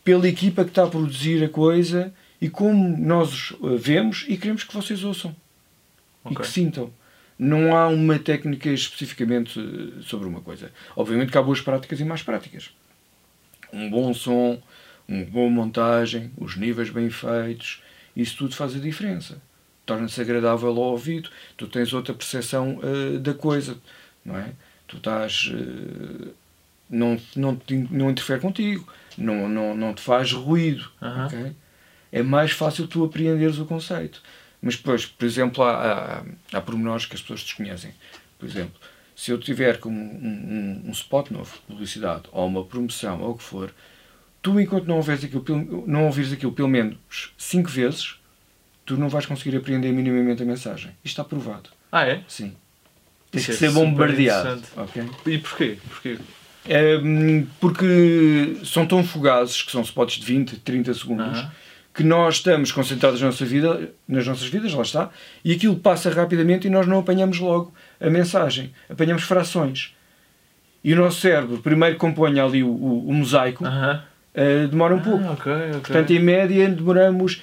[0.03, 4.73] pela equipa que está a produzir a coisa e como nós vemos e queremos que
[4.73, 5.35] vocês ouçam
[6.23, 6.35] okay.
[6.35, 6.91] e que sintam.
[7.38, 10.71] Não há uma técnica especificamente eh, sobre uma coisa.
[10.93, 12.71] Obviamente que há boas práticas e más práticas.
[13.71, 14.62] Um bom som,
[15.07, 17.81] uma boa montagem, os níveis bem feitos,
[18.15, 19.41] isso tudo faz a diferença.
[19.85, 23.77] Torna-se agradável ao ouvido, tu tens outra percepção uh, da coisa,
[24.25, 24.51] não é?
[24.89, 25.45] Tu estás.
[25.54, 26.34] Uh,
[26.89, 30.89] não, não, te, não interfere contigo, não, não, não te faz ruído.
[31.02, 31.25] Uhum.
[31.28, 31.52] Okay?
[32.12, 34.21] É mais fácil tu apreenderes o conceito.
[34.62, 37.93] Mas depois, por exemplo, há, há, há pormenores que as pessoas desconhecem.
[38.38, 38.73] Por exemplo,
[39.15, 43.38] se eu tiver como um, um, um spot novo, publicidade, ou uma promoção, ou o
[43.38, 43.73] que for,
[44.41, 45.43] tu, enquanto não ouvires aquilo,
[45.86, 46.97] não ouvires aquilo pelo menos
[47.38, 48.15] 5 vezes,
[48.86, 50.91] tu não vais conseguir apreender minimamente a mensagem.
[51.04, 51.69] Isto está provado.
[51.91, 52.23] Ah, é?
[52.28, 52.56] Sim.
[53.31, 54.61] Tem que é ser bombardeado.
[54.75, 55.03] Okay.
[55.27, 55.77] E porquê?
[55.87, 56.17] porquê?
[56.67, 56.97] É,
[57.59, 61.51] porque são tão fugazes, que são spots de 20, 30 segundos, uh -huh.
[61.93, 65.09] que nós estamos concentrados na nossa vida, nas nossas vidas, lá está,
[65.43, 68.71] e aquilo passa rapidamente e nós não apanhamos logo a mensagem.
[68.89, 69.95] Apanhamos frações.
[70.83, 73.99] E o nosso cérebro primeiro compõe ali o, o, o mosaico, uh -huh.
[73.99, 75.23] uh, demora um Ah, pouco.
[75.25, 75.71] ok, ok.
[75.81, 77.41] Portanto, em média, demoramos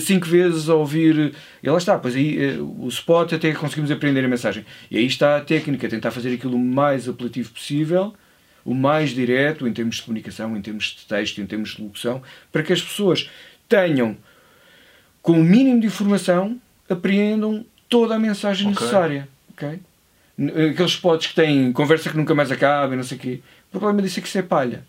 [0.00, 1.34] 5 vezes a ouvir.
[1.62, 4.64] E lá está, pois aí uh, o spot até conseguimos aprender a mensagem.
[4.90, 8.12] E aí está a técnica, tentar fazer aquilo o mais apelativo possível,
[8.64, 12.22] o mais direto, em termos de comunicação, em termos de texto, em termos de locução,
[12.50, 13.30] para que as pessoas
[13.68, 14.16] tenham,
[15.22, 18.80] com o mínimo de informação, apreendam toda a mensagem Ok.
[18.80, 19.28] necessária.
[19.52, 19.78] ok?
[20.38, 23.40] N- Aqueles spots que têm conversa que nunca mais acaba e não sei o quê.
[23.72, 24.84] O problema disso é que isso é palha.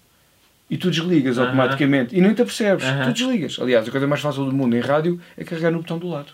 [0.71, 2.15] E tu desligas automaticamente.
[2.15, 2.85] E nem te apercebes.
[3.05, 3.57] Tu desligas.
[3.59, 6.31] Aliás, a coisa mais fácil do mundo em rádio é carregar no botão do lado.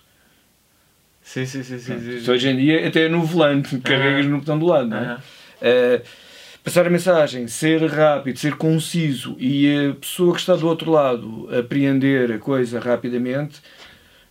[1.24, 2.00] Sim, sim, sim, sim.
[2.00, 4.90] sim, Se hoje em dia até no volante, carregas no botão do lado.
[4.90, 5.16] Não é?
[5.16, 6.02] Uh,
[6.64, 11.50] passar a mensagem, ser rápido, ser conciso e a pessoa que está do outro lado
[11.58, 13.60] apreender a coisa rapidamente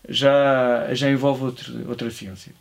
[0.09, 2.53] já, já envolve outro, outra ciência.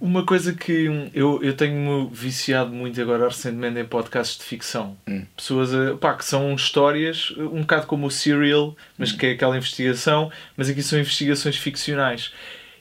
[0.00, 4.96] Uma coisa que eu, eu tenho-me viciado muito agora recentemente em podcasts de ficção.
[5.08, 5.24] Hum.
[5.34, 9.16] Pessoas a- pá, que são histórias, um bocado como o Serial, mas Hum.
[9.16, 12.30] que é aquela investigação, mas aqui são investigações ficcionais.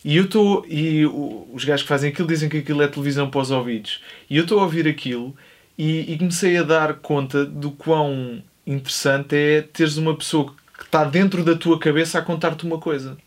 [0.03, 0.65] E eu estou.
[0.69, 4.01] E os gajos que fazem aquilo dizem que aquilo é televisão para os ouvidos.
[4.29, 5.35] E eu estou a ouvir aquilo
[5.77, 11.03] e, e comecei a dar conta do quão interessante é teres uma pessoa que está
[11.05, 13.17] dentro da tua cabeça a contar-te uma coisa.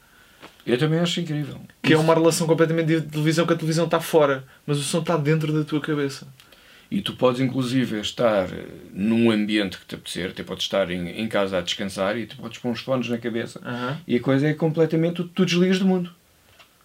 [0.68, 1.56] Eu também acho incrível.
[1.82, 4.82] Que é Isso- uma relação completamente de televisão que a televisão está fora, mas o
[4.82, 6.26] som está dentro da tua cabeça.
[6.90, 11.08] E tu podes inclusive estar eh, num ambiente que te apetecer, até podes estar em,
[11.20, 13.98] em casa a descansar e tu podes pôr uns fones na cabeça Aham.
[14.06, 16.10] e a coisa é completamente, tu, tu desligas do mundo.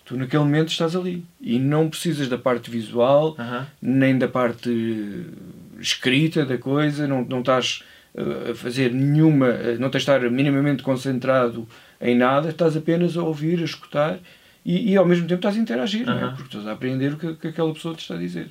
[0.06, 3.66] Tu naquele momento estás ali e não precisas da parte visual, Aham.
[3.82, 7.84] nem da parte eh, escrita da coisa, não, não estás
[8.16, 9.48] eh, a fazer nenhuma,
[9.80, 11.66] não tens de estar minimamente concentrado
[12.02, 14.20] em nada, estás apenas a ouvir, a escutar
[14.66, 16.30] e, e ao mesmo tempo estás a interagir, não é?
[16.32, 18.50] Porque estás a aprender o que, que aquela pessoa te está a dizer.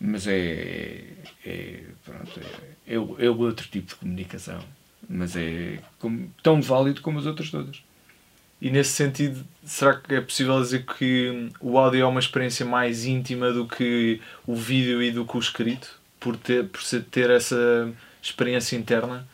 [0.00, 1.04] Mas é,
[1.46, 2.40] é, pronto,
[2.86, 4.58] é, é, o- é outro tipo de comunicação,
[5.08, 7.82] mas é como- tão válido como as outras todas.
[8.60, 13.04] E nesse sentido, será que é possível dizer que o áudio é uma experiência mais
[13.04, 15.98] íntima do que o vídeo e do que o escrito?
[16.18, 19.26] Por ter, por ter essa experiência interna?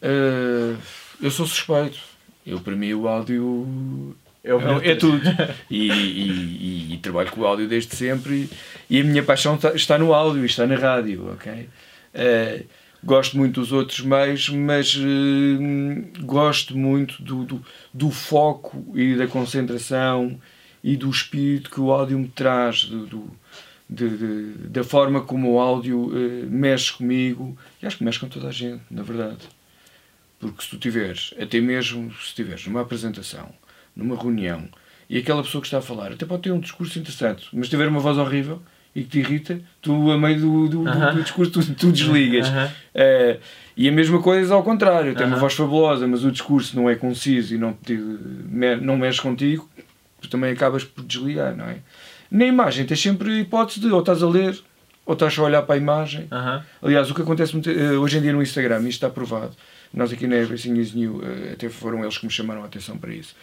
[0.00, 0.74] Eh,
[1.22, 1.98] eu sou suspeito.
[2.46, 5.20] Eu, para mim, o áudio É, o é, é tudo.
[5.70, 6.20] E, e-
[6.90, 8.48] e- e trabalho com o áudio desde sempre.
[8.90, 11.68] E a minha paixão está, está no áudio e está na rádio, ok?
[12.12, 12.64] Eh,
[13.04, 19.26] gosto muito dos outros meios, mas eh, gosto muito do, do, do foco e da
[19.28, 20.36] concentração
[20.82, 23.30] e do espírito que o áudio me traz, do, do-
[23.88, 27.56] de- de- da forma como o áudio eh, mexe comigo.
[27.80, 29.38] E acho que mexe com toda a gente, na verdade.
[30.42, 33.48] Porque se tu tiveres, até mesmo se estiveres numa apresentação,
[33.94, 34.68] numa reunião,
[35.08, 37.86] e aquela pessoa que está a falar até pode ter um discurso interessante, mas tiver
[37.86, 38.60] uma voz horrível
[38.94, 41.14] e que te irrita, tu, a meio do, do, do- Aham.
[41.14, 42.48] do discurso, tu, tu desligas.
[42.48, 42.70] Aham.
[42.92, 43.38] Eh,
[43.76, 45.40] e a mesma coisa ao contrário, tem uma Aham.
[45.40, 47.94] voz fabulosa, mas o discurso não é conciso e não, te,
[48.80, 49.70] não mexe contigo,
[50.20, 51.76] tu também acabas por desligar, não é?
[52.30, 54.58] Na imagem tens sempre a hipótese de ou estás a ler,
[55.06, 56.26] ou estás só a olhar para a imagem.
[56.82, 59.54] Aliás, o que acontece eh, hoje em dia no Instagram, isto está provado,
[59.94, 62.96] nós aqui na Everything is New, eh, até foram eles que me chamaram a atenção
[62.96, 63.34] para isso,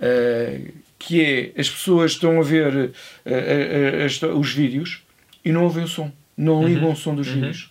[0.00, 2.92] eh, que é, as pessoas estão a ver
[3.24, 5.02] eh, os vídeos
[5.44, 6.66] e não ouvem o som, não Uhum.
[6.68, 7.34] ligam o som dos Uhum.
[7.34, 7.70] vídeos.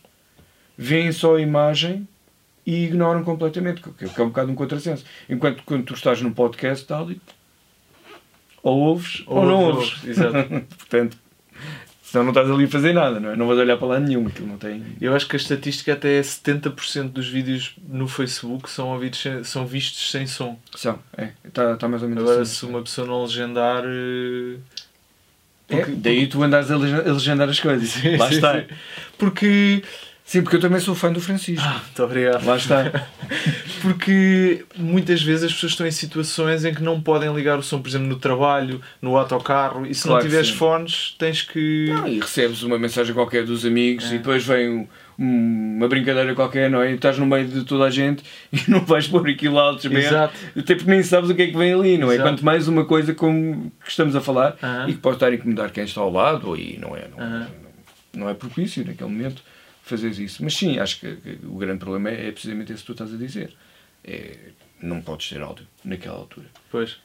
[0.78, 2.08] Veem só a imagem
[2.66, 5.04] e ignoram completamente, que é um bocado um contrassenso.
[5.28, 7.10] Enquanto quando tu estás num podcast tal,
[8.62, 10.08] ou ouves ou, não ouves, ouves.
[10.08, 10.50] exato.
[10.78, 11.18] Portanto,
[12.12, 13.36] senão não estás ali a fazer nada, não é?
[13.36, 14.84] Não vais olhar para lá nenhum, aquilo não tem...
[15.00, 19.44] Eu acho que a estatística até é 70% dos vídeos no Facebook são, ouvidos sem-
[19.44, 20.58] são vistos sem som.
[20.76, 22.54] São, é, está tá mais ou menos Agora, assim.
[22.56, 23.84] se uma pessoa não legendar.
[23.86, 24.58] eh,
[25.70, 27.94] É, porque- daí tu andas a lege- a legendar as coisas.
[28.18, 28.64] Lá está.
[29.18, 29.84] Porque.
[30.30, 31.66] Sim, porque eu também sou fã do Francisco.
[31.68, 32.46] Ah, muito obrigado.
[32.46, 32.84] Lá está.
[33.82, 37.82] Porque muitas vezes as pessoas estão em situações em que não podem ligar o som,
[37.82, 41.88] por exemplo, no trabalho, no autocarro, e se Claro não tiveres fones, tens que.
[41.90, 44.16] Não, e recebes uma mensagem qualquer dos amigos É.
[44.16, 44.88] e depois vem um-
[45.18, 46.92] um- uma brincadeira qualquer, não é?
[46.92, 48.22] E estás no meio de toda a gente
[48.54, 50.34] e não vais pôr aquilo alto, Exato.
[50.56, 52.16] até porque nem sabes o que é que vem ali, não é?
[52.16, 52.30] Exato.
[52.30, 54.90] Quanto mais uma coisa como que estamos a falar Aham.
[54.90, 57.48] e que pode estar a incomodar quem está ao lado, e não é, não, Aham.
[58.14, 59.42] não, não é propício naquele momento
[59.90, 60.44] fazeres isso.
[60.44, 63.14] Mas sim, acho que, que o grande problema é, é precisamente esse que tu estás
[63.14, 63.54] a dizer.
[64.04, 64.38] É,
[64.82, 66.48] não podes ter áudio naquela altura.
[66.72, 66.98] Pois.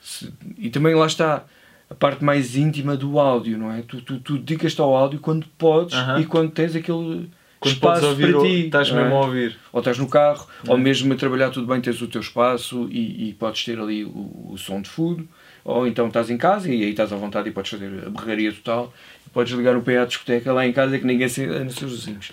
[0.00, 1.44] Se- e também lá está
[1.90, 3.82] a parte mais íntima do áudio, não é?
[3.82, 6.20] Tu, tu, tu dedicas-te ao áudio quando podes Aham.
[6.20, 8.64] e quando tens aquele Quando espaço ouvir, para ou- ti.
[8.66, 8.94] estás é?
[8.94, 9.58] mesmo a ouvir.
[9.72, 10.78] Ou estás no carro, ou Não é?
[10.78, 14.48] mesmo a trabalhar tudo bem, tens o teu espaço e, e podes ter ali o,
[14.52, 15.28] o som de fundo.
[15.62, 18.50] Ou então estás em casa e aí estás à vontade e podes fazer a berraria
[18.50, 18.94] total.
[19.32, 21.46] Podes ligar o PA à discoteca lá em casa que ninguém se.
[21.46, 22.32] nos seus vizinhos.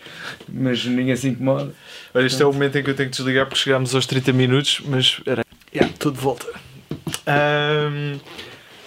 [0.50, 1.72] Mas ninguém se incomoda.
[2.14, 4.34] Olha, este é o momento em que eu tenho que desligar porque chegámos aos 30
[4.34, 5.44] minutos, mas era.
[5.74, 6.48] Yeah, estou de volta.
[7.28, 8.20] Ahm,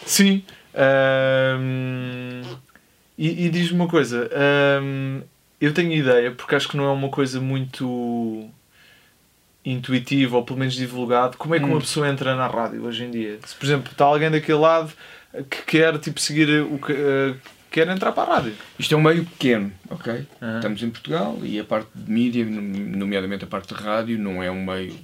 [0.05, 0.43] sim.
[0.75, 2.43] ahm,
[3.17, 4.29] e e diz-me uma coisa.
[4.33, 5.21] ahm,
[5.61, 8.49] eu tenho ideia, porque acho que não é uma coisa muito
[9.65, 11.37] intuitiva ou pelo menos divulgado.
[11.37, 11.81] Como é que uma Hum.
[11.81, 13.39] pessoa entra na rádio hoje em dia?
[13.45, 14.91] Se, por exemplo, está alguém daquele lado
[15.51, 16.93] que quer tipo, seguir o que.
[16.93, 17.35] eh,
[17.71, 18.55] quer entrar para a rádio.
[18.79, 20.27] Isto é um meio pequeno, ok?
[20.43, 20.57] Aham.
[20.57, 24.51] Estamos em Portugal e a parte de mídia, nomeadamente a parte de rádio, não é
[24.51, 24.95] um meio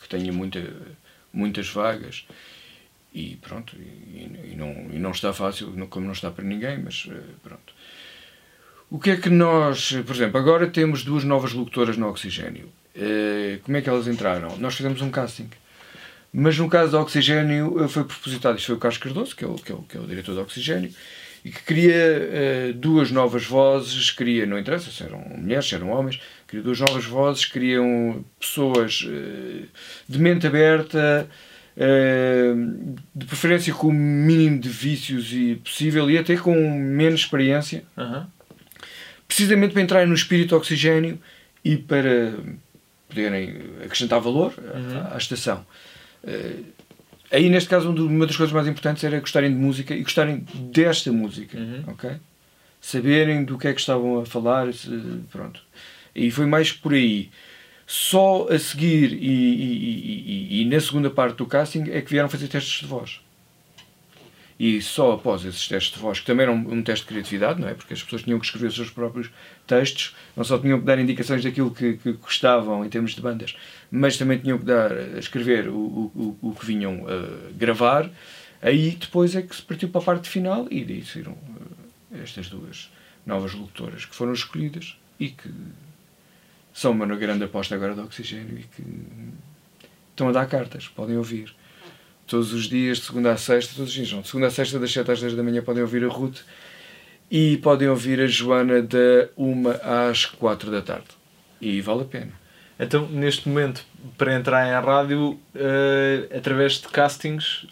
[0.00, 0.62] que tenha muita,
[1.32, 2.26] muitas vagas.
[3.12, 7.08] E pronto, e, e não, e não está fácil, como não está para ninguém, mas
[7.10, 7.72] eh, pronto.
[8.90, 12.70] O que é que nós, por exemplo, agora temos duas novas locutoras no Oxigênio.
[12.94, 14.56] Eh, Como é que elas entraram?
[14.58, 15.48] Nós fizemos um casting.
[16.32, 19.48] Mas no caso do Oxigênio eh, foi propositado, isto foi o Carlos Cardoso, que é
[19.48, 20.92] o, que é o, que é o diretor do Oxigênio,
[21.46, 25.90] e que queria eh, duas novas vozes, queria, não interessa se eram mulheres, se eram
[25.90, 29.66] homens, queria duas novas vozes, queriam pessoas eh,
[30.08, 31.28] de mente aberta,
[31.76, 32.52] eh,
[33.14, 37.84] de preferência com o mínimo de vícios e possível e até com menos experiência,
[39.28, 41.16] precisamente para entrarem no espírito oxigênio
[41.64, 42.34] e para
[43.08, 45.14] poderem acrescentar valor à- Uhum.
[45.14, 45.64] à, estação.
[46.26, 46.56] Eh,
[47.30, 50.44] aí, neste caso, um uma das coisas mais importantes era gostarem de música e gostarem
[50.54, 51.84] desta música, Uhum.
[51.88, 52.10] ok?
[52.80, 54.68] Saberem do que é que estavam a falar,
[55.32, 55.60] pronto.
[56.14, 57.30] E foi mais por aí.
[57.86, 59.86] Só a seguir e, e-
[60.50, 63.20] e- e- e na segunda parte do casting é que vieram fazer testes de voz.
[64.58, 67.60] E só após esses testes de voz, que também era um, um teste de criatividade,
[67.60, 67.74] não é?
[67.74, 69.30] Porque as pessoas tinham que escrever os seus próprios
[69.66, 73.54] textos, não só tinham que dar indicações daquilo que, que gostavam em termos de bandas,
[73.90, 78.10] mas também tinham que dar, a escrever o, o, o, que vinham a gravar.
[78.62, 81.36] Aí depois é que se partiu para a parte final e daí saíram
[82.12, 82.90] eh, estas duas
[83.26, 85.50] novas locutoras que foram escolhidas e que
[86.72, 88.82] são uma grande aposta agora do oxigênio e que
[90.10, 91.54] estão a dar cartas, podem ouvir
[92.26, 94.78] todos os dias, de segunda a sexta, todos os dias, não, de segunda a sexta,
[94.78, 96.38] das 7 às 10 da manhã, podem ouvir a Ruth
[97.30, 99.64] e podem ouvir a Joana da 1
[100.10, 101.06] às 4 da tarde.
[101.60, 102.32] E vale a pena.
[102.78, 103.82] Então, neste momento,
[104.18, 107.66] para entrar em rádio, eh, através de castings,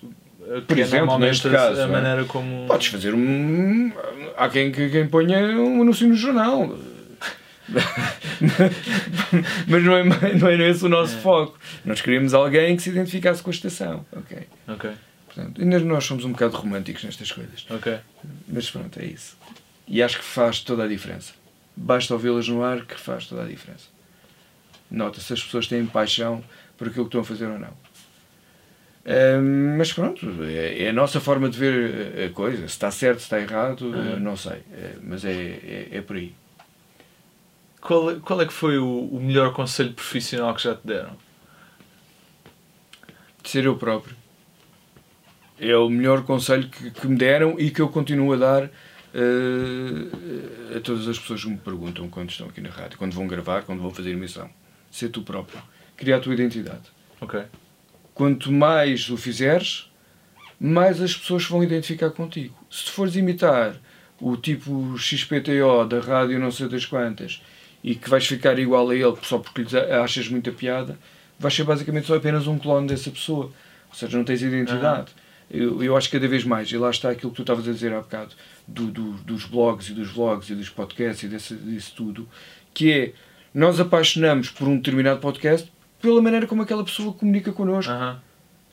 [0.49, 1.87] eh, Por é exemplo, normalmente neste caso, a é?
[1.87, 2.67] maneira como.
[2.67, 3.93] Podes fazer um.
[4.37, 6.75] Há quem, quem, quem ponha um anúncio no jornal.
[9.69, 11.21] Mas não é, não é esse o nosso É.
[11.21, 11.59] foco.
[11.85, 14.05] Nós queríamos alguém que se identificasse com a estação.
[14.13, 14.39] Ok.
[14.69, 14.91] Ok,
[15.27, 17.67] Portanto, ainda nós somos um bocado românticos nestas coisas.
[17.71, 17.99] ok.
[18.49, 19.37] Mas pronto, é isso.
[19.89, 21.33] E acho que faz toda a diferença.
[21.77, 23.87] Basta ouvi-las no ar que faz toda a diferença.
[24.91, 26.43] Nota se as pessoas têm paixão
[26.79, 27.73] por aquilo que estão a fazer ou não.
[29.77, 32.59] Mas pronto, é, é a nossa forma de ver a coisa.
[32.59, 34.19] Se está certo, se está errado, Uhum.
[34.21, 34.63] não sei.
[34.73, 36.33] Eh, mas é, é, é por aí.
[37.85, 41.15] Qual, é- qual é que foi o, o melhor conselho profissional que já te deram?
[43.43, 44.17] De ser eu próprio.
[45.61, 50.77] É o melhor conselho que, que me deram e que eu continuo a dar eh,
[50.77, 53.65] a todas as pessoas que me perguntam quando estão aqui na rádio, quando vão gravar,
[53.65, 54.49] quando vão fazer emissão.
[54.91, 55.61] Ser tu próprio.
[55.95, 56.91] Criar a tua identidade.
[57.21, 57.43] Ok.
[58.15, 59.91] Quanto mais o fizeres,
[60.59, 62.57] mais as pessoas vão identificar contigo.
[62.71, 63.77] Se tu fores imitar
[64.19, 67.43] o tipo XPTO da rádio não sei das quantas
[67.85, 70.99] e que vais ficar igual a ele só porque lhes achas muita piada,
[71.39, 73.53] vais ser basicamente só apenas um clone dessa pessoa.
[73.91, 75.13] Ou seja, não tens identidade.
[75.51, 77.73] Eu, eu acho que cada vez mais, e lá está aquilo que tu estavas a
[77.73, 78.31] dizer há bocado,
[78.67, 82.27] do, do- dos blogs e dos vlogs e dos podcasts e desse, disso tudo,
[82.73, 83.13] que é,
[83.53, 85.71] nós apaixonamos por um determinado podcast
[86.01, 88.21] pela maneira como aquela pessoa comunica connosco Aham,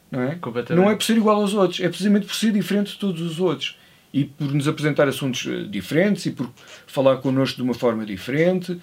[0.10, 0.36] não é?
[0.76, 3.40] Não é por ser igual aos outros, é precisamente por ser diferente de todos os
[3.40, 3.78] outros.
[4.14, 6.50] E por nos apresentar assuntos eh, diferentes e por
[6.88, 8.78] falar connosco de uma forma diferente.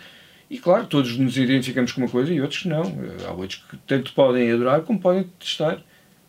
[0.51, 2.83] E claro, todos nos identificamos com uma coisa e outros não.
[3.27, 5.83] Há outros que tanto podem adorar como podem detestar.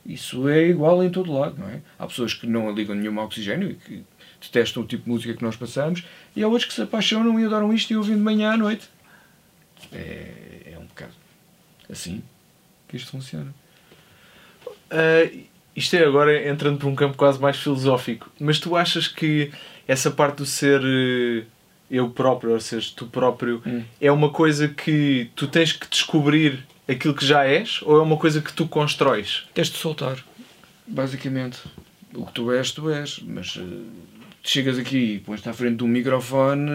[0.05, 1.81] Isso é igual em todo lado, não é?
[1.97, 4.03] Há pessoas que não ligam nenhum oxigênio e que
[4.41, 6.03] detestam o tipo de música que nós passamos
[6.35, 8.89] e há outros que se apaixonam e adoram isto e ouvem de manhã à noite.
[9.91, 11.13] É, é um bocado
[11.89, 12.21] assim
[12.87, 13.53] que isto funciona.
[14.89, 15.29] Ah,
[15.75, 19.51] isto é agora entrando por um campo quase mais filosófico, mas tu achas que
[19.87, 21.45] essa parte do ser eh,
[21.89, 23.83] eu próprio, ou seja, tu próprio, Hum.
[23.99, 28.17] é uma coisa que tu tens que descobrir aquilo que já és ou é uma
[28.17, 29.45] coisa que tu constróis?
[29.53, 30.17] Tens de soltar,
[30.87, 31.59] basicamente.
[32.13, 33.19] O que tu és, tu és.
[33.19, 33.63] Mas eh,
[34.43, 36.69] chegas aqui e pões-te à frente de um microfone,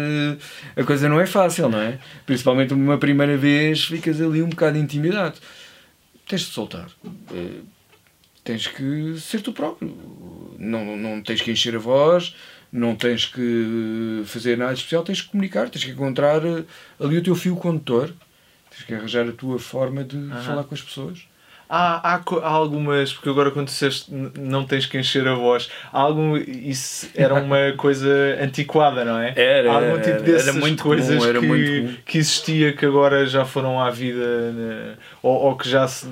[0.77, 1.99] eh, a coisa não é fácil, não é?
[2.25, 5.39] Principalmente uma primeira vez, ficas ali um bocado intimidado.
[6.29, 6.87] Tens de soltar.
[7.33, 7.61] Eh,
[8.45, 9.97] Tens que ser tu próprio.
[10.59, 12.35] Não, não tens que encher a voz,
[12.75, 16.65] não tens que fazer nada especial, tens que comunicar, tens que encontrar eh,
[17.01, 18.13] ali o teu fio condutor,
[18.69, 21.21] tens que arranjar a tua forma de falar com as pessoas.
[21.71, 26.01] Há, há, há, algumas, porque agora quando disseste não tens que encher a voz, há
[26.01, 28.11] algum, isso era uma coisa
[28.41, 29.33] antiquada, não é?
[29.37, 32.85] Era, há algum tipo dessas era muito coisas comum, era que, muito que existia que
[32.85, 34.95] agora já foram à vida né?
[35.23, 36.07] ou, ou, que já se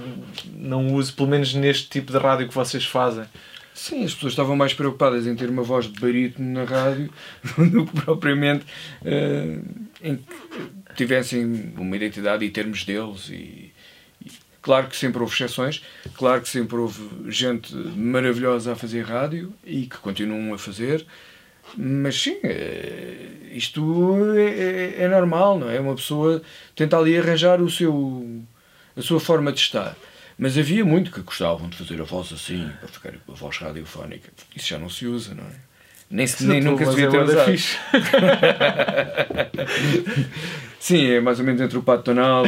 [0.56, 3.24] não uso, pelo menos neste tipo de rádio que vocês fazem.
[3.74, 7.10] Sim, as pessoas estavam mais preocupadas em ter uma voz de barítono na rádio
[7.70, 8.64] do que propriamente
[9.02, 9.64] uh,
[10.02, 13.72] em que tivessem uma identidade e termos deles e
[14.62, 15.82] Claro que sempre houve exceções,
[16.14, 21.04] claro que sempre houve gente maravilhosa a fazer rádio e que continuam a fazer,
[21.76, 23.16] mas sim, é,
[23.50, 23.82] isto
[24.36, 25.80] é, é, é, normal, não é?
[25.80, 26.40] Uma pessoa
[26.76, 28.44] tenta ali arranjar o seu,
[28.96, 29.96] a sua forma de estar.
[30.38, 33.58] Mas havia muito que gostavam de fazer a voz assim, para ficar com a voz
[33.58, 34.30] radiofónica.
[34.54, 35.72] Isso já não se usa, não é?
[36.12, 37.44] Nem, se, nem nunca se devia ter.
[37.44, 37.78] Fixe.
[40.78, 42.44] Sim, é mais ou menos entre o pato tonal.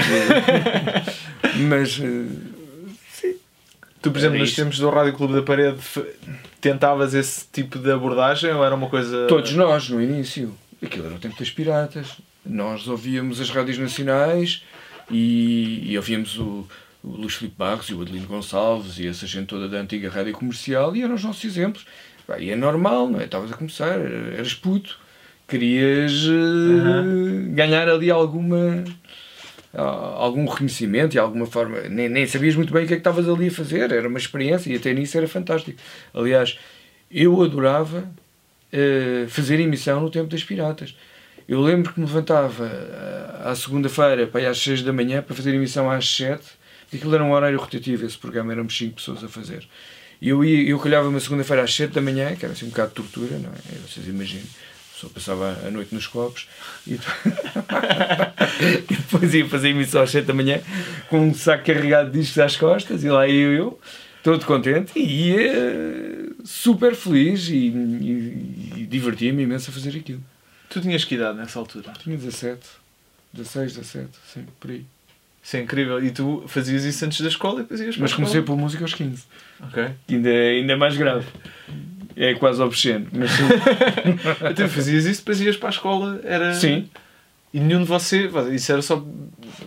[1.69, 1.99] mas.
[1.99, 2.27] Eh,
[3.11, 3.37] sim.
[4.03, 5.79] Tu, por exemplo, nos tempos do Rádio Clube da Parede,
[6.61, 9.27] tentavas esse tipo de abordagem ou era uma coisa.
[9.29, 10.55] Todos nós, no início.
[10.83, 12.19] Aquilo era o tempo das piratas.
[12.45, 14.63] Nós ouvíamos as rádios nacionais
[15.11, 16.69] e, e ouvíamos o,
[17.05, 20.33] o Luís Filipe Barros e o Adelino Gonçalves e essa gente toda da antiga rádio
[20.33, 21.87] comercial e eram os nossos exemplos.
[22.39, 23.25] E é normal, não é?
[23.25, 24.99] Estavas a começar, eras puto,
[25.47, 28.83] querias uh, ganhar ali alguma
[29.77, 31.81] algum reconhecimento e alguma forma.
[31.83, 34.19] Nem, nem sabias muito bem o que é que estavas ali a fazer, era uma
[34.19, 35.79] experiência e até nisso era fantástico.
[36.15, 36.59] Aliás,
[37.11, 37.99] eu adorava
[38.73, 40.97] uh, fazer emissão no tempo das piratas.
[41.47, 45.35] Eu lembro que me levantava uh, à segunda-feira para ir às 6 da manhã para
[45.35, 46.43] fazer emissão às 7,
[46.95, 49.67] e aquilo era um horário rotativo, esse programa éramos 5 pessoas a fazer.
[50.21, 52.71] E eu, ia, eu calhava uma segunda-feira às 7 da manhã, que era assim um
[52.71, 53.79] bocado de tortura, não é?
[53.87, 54.45] Vocês imaginem
[54.95, 56.47] só passava a noite nos copos
[56.87, 56.99] e,
[58.89, 60.61] depois ia fazer emissão às 7 da manhã
[61.09, 63.79] com um saco carregado de discos às costas e lá ia eu,
[64.23, 65.53] todo contente e ia
[66.45, 70.23] super feliz e, e, e divertia-me imenso a fazer aquilo.
[70.71, 71.93] Tu tinhas que idade nessa altura?
[71.99, 72.61] Tinha 17,
[73.33, 74.87] 16, 17, sim, por aí.
[75.45, 76.03] Isso é incrível.
[76.03, 78.95] E tu fazias isso antes da escola e depois ias Mas comecei pela música aos
[78.95, 79.25] 15.
[79.63, 79.91] Ok.
[80.09, 81.27] Ainda, ainda mais grave.
[82.17, 83.07] É quase obsceno.
[83.13, 83.43] Mas sim.
[84.51, 86.19] então fazias isso, depois ias para a escola.
[86.25, 86.55] Era...
[86.55, 86.89] Sim.
[87.53, 88.33] E nenhum de vocês.
[88.53, 89.05] Isso era só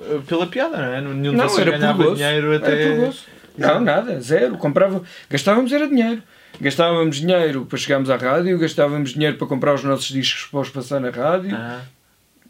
[0.02, 1.02] eh, pela piada, não é?
[1.02, 2.82] Nenhum de não, vocês era ganhava dinheiro até.
[2.84, 3.16] Era por
[3.56, 4.58] Não, nada, zero.
[4.58, 5.04] Comprava.
[5.30, 6.24] Gastávamos era dinheiro.
[6.60, 10.70] Gastávamos dinheiro para chegarmos à rádio, gastávamos dinheiro para comprar os nossos discos para os
[10.70, 11.56] passar na rádio.
[11.56, 11.82] Ah.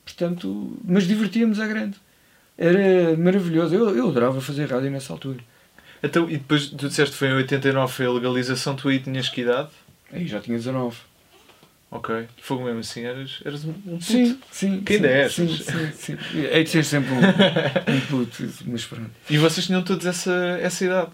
[0.05, 1.97] Portanto, mas divertíamos a grande.
[2.57, 3.75] Era maravilhoso.
[3.75, 5.39] Eu, eu adorava fazer rádio nessa altura.
[6.01, 9.29] Então, e depois tu disseste que foi em 89 foi a legalização, tu aí tinhas
[9.29, 9.69] que idade?
[10.11, 10.95] Aí já tinha 19.
[11.89, 12.27] Ok.
[12.41, 14.03] Fogo mesmo assim, eras, eras um puto.
[14.03, 14.81] Sim, sim.
[14.81, 15.33] Que ainda és.
[15.33, 16.17] Sim, sim, sim.
[16.51, 19.09] Hei de ser sempre um, um puto, mas pronto.
[19.29, 21.11] E vocês tinham todos essa, essa idade?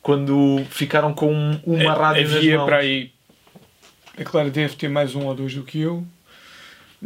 [0.00, 2.66] Quando ficaram com uma é, rádio Havia nas mãos?
[2.66, 3.12] para aí...
[4.16, 6.06] É claro, deve ter mais um ou dois do que eu.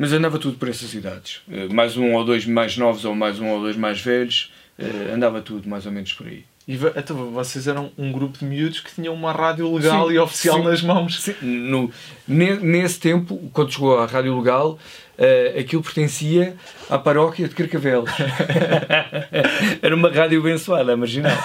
[0.00, 1.42] Mas andava tudo por essas idades.
[1.52, 4.50] Eh, mais um ou dois mais novos ou mais um ou dois mais velhos.
[4.78, 6.42] Eh, andava tudo mais ou menos por aí.
[6.66, 10.18] E então, vocês eram um grupo de miúdos que tinham uma rádio legal sim, e
[10.18, 11.20] oficial sim, nas mãos.
[11.20, 11.34] Sim.
[11.42, 11.92] No,
[12.26, 14.78] nesse tempo, quando chegou à rádio legal,
[15.18, 16.56] uh, aquilo pertencia
[16.88, 18.10] à paróquia de Carcavelos.
[19.82, 21.36] era uma rádio abençoada, marginal.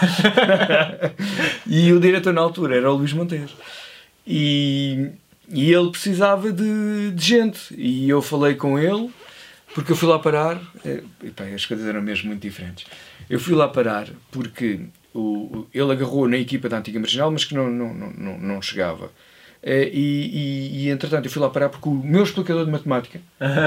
[1.68, 3.52] e o diretor na altura era o Luís Monteiro.
[4.26, 5.12] E,
[5.50, 7.74] e ele precisava de, de gente.
[7.78, 9.12] E eu falei com ele,
[9.74, 10.62] porque eu fui lá parar.
[10.84, 12.86] Eh, e, pá, as coisas eram mesmo muito diferentes.
[13.30, 14.82] Eu fui lá parar porque
[15.14, 19.12] o, ele agarrou na equipa da antiga marginal, mas que não, não, não, não chegava.
[19.62, 23.20] Eh, e, e, e, entretanto eu fui lá parar porque o meu explicador de matemática,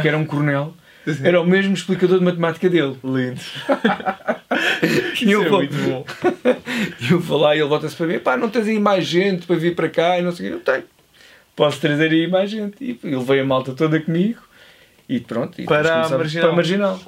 [0.03, 0.75] que era um coronel,
[1.23, 2.97] era o mesmo explicador de matemática dele.
[3.03, 3.41] Lindo.
[5.23, 6.05] e eu é vou, muito bom.
[7.11, 9.57] Eu vou lá e ele volta-se para mim: pá, não tens aí mais gente para
[9.57, 10.19] vir para cá?
[10.19, 10.57] E não sei o que.
[10.57, 10.98] Eu tenho.
[11.59, 12.77] Posso trazer aí mais gente.
[12.81, 14.41] E ele veio a malta toda comigo
[15.09, 15.61] e pronto.
[15.61, 16.43] E para, a marginal.
[16.45, 17.01] para a marginal.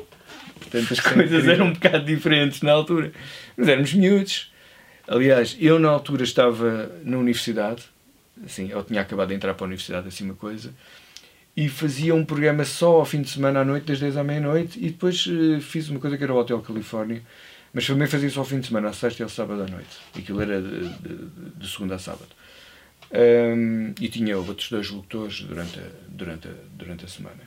[0.58, 3.12] Portanto, as coisas eram um bocado diferentes na altura.
[3.56, 4.50] Mas éramos miúdos.
[5.06, 7.84] Aliás, eu na altura estava na universidade,
[8.44, 10.74] assim, eu tinha acabado de entrar para a universidade, assim uma coisa,
[11.56, 14.78] e fazia um programa só ao fim de semana à noite, das 10 à meia-noite,
[14.78, 17.22] e depois uh, fiz uma coisa que era o Hotel Califórnia,
[17.72, 19.96] mas também fazia só ao fim de semana, à sexta e ao sábado à noite.
[20.16, 22.28] Aquilo era de, de, de segunda a sábado.
[23.12, 27.42] Um, e tinha outros dois locutores durante a, durante a, durante a semana.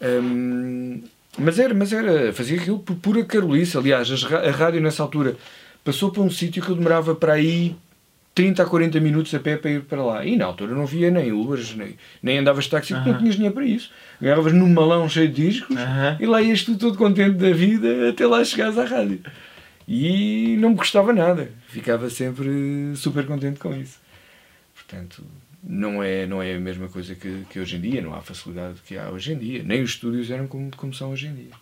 [0.00, 1.02] Um,
[1.38, 3.76] mas era, mas era, fazia aquilo por pura carolice.
[3.76, 5.36] Aliás, a rádio nessa altura
[5.82, 7.74] passou para um sítio que eu demorava para aí
[8.34, 10.24] 30 a 40 minutos a pé para ir para lá.
[10.24, 13.34] E na altura não via nem Ubers, nem, nem andavas de táxi, porque não tinhas
[13.34, 13.90] dinheiro para isso.
[14.20, 15.76] Agarravas num malão cheio de discos
[16.20, 19.20] e lá ias tu todo contente da vida até lá chegares à rádio.
[19.86, 21.50] E não me custava nada.
[21.68, 24.03] Ficava sempre super contente com isso.
[24.86, 25.24] Portanto,
[25.62, 28.80] não é, não é a mesma coisa que, que hoje em dia, não há facilidade
[28.86, 29.62] que há hoje em dia.
[29.62, 31.52] Nem os estúdios eram como, como são hoje em dia.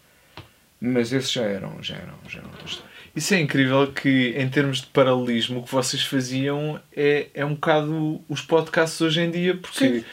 [0.80, 2.90] Mas esses já eram, já eram, já eram outra história.
[3.14, 7.54] Isso é incrível que, em termos de paralelismo, o que vocês faziam é, é um
[7.54, 10.04] bocado os podcasts hoje em dia, porque Sim.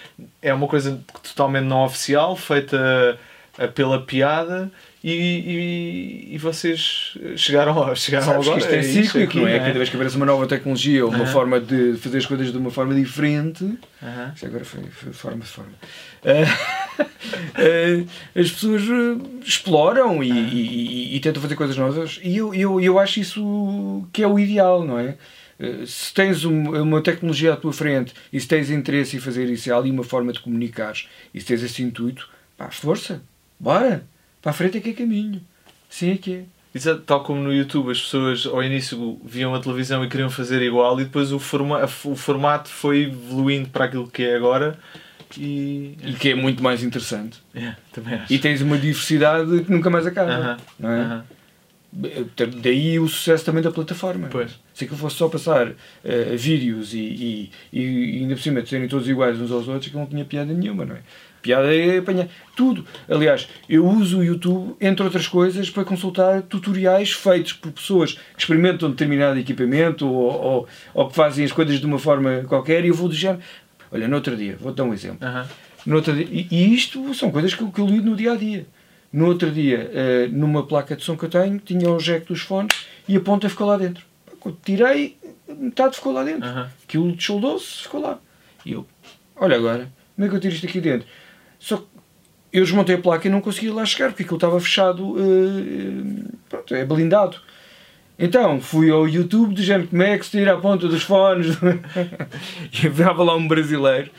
[0.42, 3.20] é uma coisa totalmente não oficial, feita
[3.74, 4.72] pela piada,
[5.02, 8.60] e, e, e, vocês chegaram, chegaram Sabes agora.
[8.60, 9.56] Que isto é, é cíclico, não é?
[9.56, 9.60] é?
[9.60, 11.32] Cada vez que aparece uma nova tecnologia ou uma uh -huh.
[11.32, 14.34] forma de fazer as coisas de uma forma diferente, uh -huh.
[14.34, 15.72] isto agora foi, foi forma de forma.
[16.22, 20.50] Uh, as pessoas eh, exploram e, -huh.
[20.52, 24.38] e, e, tentam fazer coisas novas, e eu, eu, eu acho isso que é o
[24.38, 25.16] ideal, não é?
[25.86, 29.78] Se tens uma tecnologia à tua frente e se tens interesse em fazer isso, há
[29.78, 33.22] ali uma forma de comunicares e se tens esse intuito, pá, força,
[33.60, 34.06] bora!
[34.42, 35.42] Para a frente é que é caminho.
[35.90, 36.44] Sim é que é.
[36.74, 40.62] Exato, tal como no YouTube as pessoas ao início viam a televisão e queriam fazer
[40.62, 44.78] igual e depois o, forma, o formato foi evoluindo para aquilo que é agora
[45.36, 47.40] e, e que é muito mais interessante.
[47.56, 48.32] Yeah, também acho.
[48.32, 50.32] E tens uma diversidade que nunca mais acaba.
[50.32, 50.58] Uh -huh.
[50.80, 51.02] não é?
[51.02, 52.62] Uh -huh.
[52.62, 54.28] Daí o sucesso também da plataforma.
[54.30, 54.60] Pois.
[54.76, 55.76] Se que fosse só passar uh,
[56.38, 59.98] vídeos e, e, e, ainda por cima de serem todos iguais uns aos outros, que
[59.98, 61.00] não tinha piada nenhuma, não é?
[61.42, 62.86] Piada é apanhar tudo.
[63.10, 68.40] Aliás, eu uso o YouTube, entre outras coisas, para consultar tutoriais feitos por pessoas que
[68.40, 72.90] experimentam determinado equipamento ou, ou, ou que fazem as coisas de uma forma qualquer e
[72.90, 73.42] eu vou do género.
[73.92, 75.28] Olha, no outro dia, vou dar um exemplo.
[75.28, 75.46] Uhum.
[75.86, 78.36] No outro dia, e, e, isto são coisas que, que eu lido no dia a
[78.36, 78.66] dia.
[79.12, 82.42] No outro dia, uh, numa placa de som que eu tenho, tinha o jack dos
[82.42, 84.04] fones e a ponta ficou lá dentro.
[84.40, 85.18] Quando tirei,
[85.48, 86.48] metade ficou lá dentro.
[86.48, 86.66] Uhum.
[86.84, 88.20] Aquilo dessoldou-se, ficou lá.
[88.66, 88.86] E eu,
[89.36, 91.08] olha agora, como é que eu tiro isto aqui dentro?
[91.60, 91.84] Só que
[92.52, 96.74] eu desmontei a placa e não conseguia lá chegar porque aquilo estava fechado, uh, pronto,
[96.74, 97.38] é blindado.
[98.18, 101.58] Então fui ao YouTube dizendo como é que se tira a ponta dos fones
[102.84, 104.10] e havia lá um brasileiro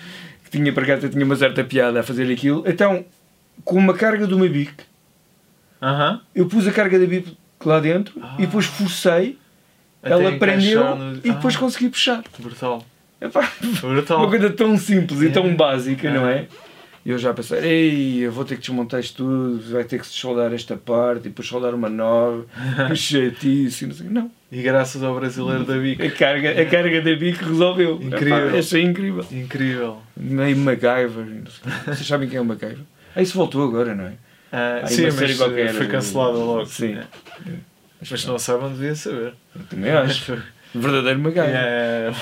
[0.44, 2.64] que tinha para cá, tinha uma certa piada a fazer aquilo.
[2.66, 3.04] Então,
[3.64, 4.72] com uma carga de uma bic,
[5.80, 6.20] uh -huh.
[6.34, 8.36] eu pus a carga da bic lá dentro ah.
[8.38, 9.38] e depois forcei,
[10.02, 11.16] Até ela prendeu no...
[11.18, 11.58] e depois ah.
[11.58, 12.22] consegui puxar.
[12.38, 12.84] Brutal.
[13.20, 13.50] Epá,
[13.82, 14.18] Brutal.
[14.18, 15.26] Uma coisa tão simples é.
[15.26, 16.14] e tão básica, é.
[16.14, 16.46] não é?
[17.04, 20.06] E eu já pensei, ei, eu vou ter que desmontar isto tudo, vai ter que
[20.06, 22.44] se soldar esta parte e depois soldar uma nova,
[22.88, 24.30] que chatice, não sei Não.
[24.52, 26.02] E graças ao brasileiro da BIC.
[26.02, 27.98] A carga, a carga da BIC resolveu.
[28.02, 28.48] Incrível.
[28.48, 29.24] Epá, achei incrível.
[29.30, 30.02] Incrível.
[30.16, 31.42] Meio MacGyver.
[31.86, 32.84] Vocês sabem quem é o MacGyver?
[33.14, 34.12] Ah, isso voltou agora, não é?
[34.52, 36.66] Ah, sim, mas qualquer, foi cancelado logo.
[36.66, 36.96] Sim.
[36.96, 37.04] É.
[38.10, 39.34] Mas não sabem, deviam saber.
[39.54, 40.36] Eu também acho.
[40.74, 41.54] Verdadeiro MacGyver.
[41.54, 42.12] É,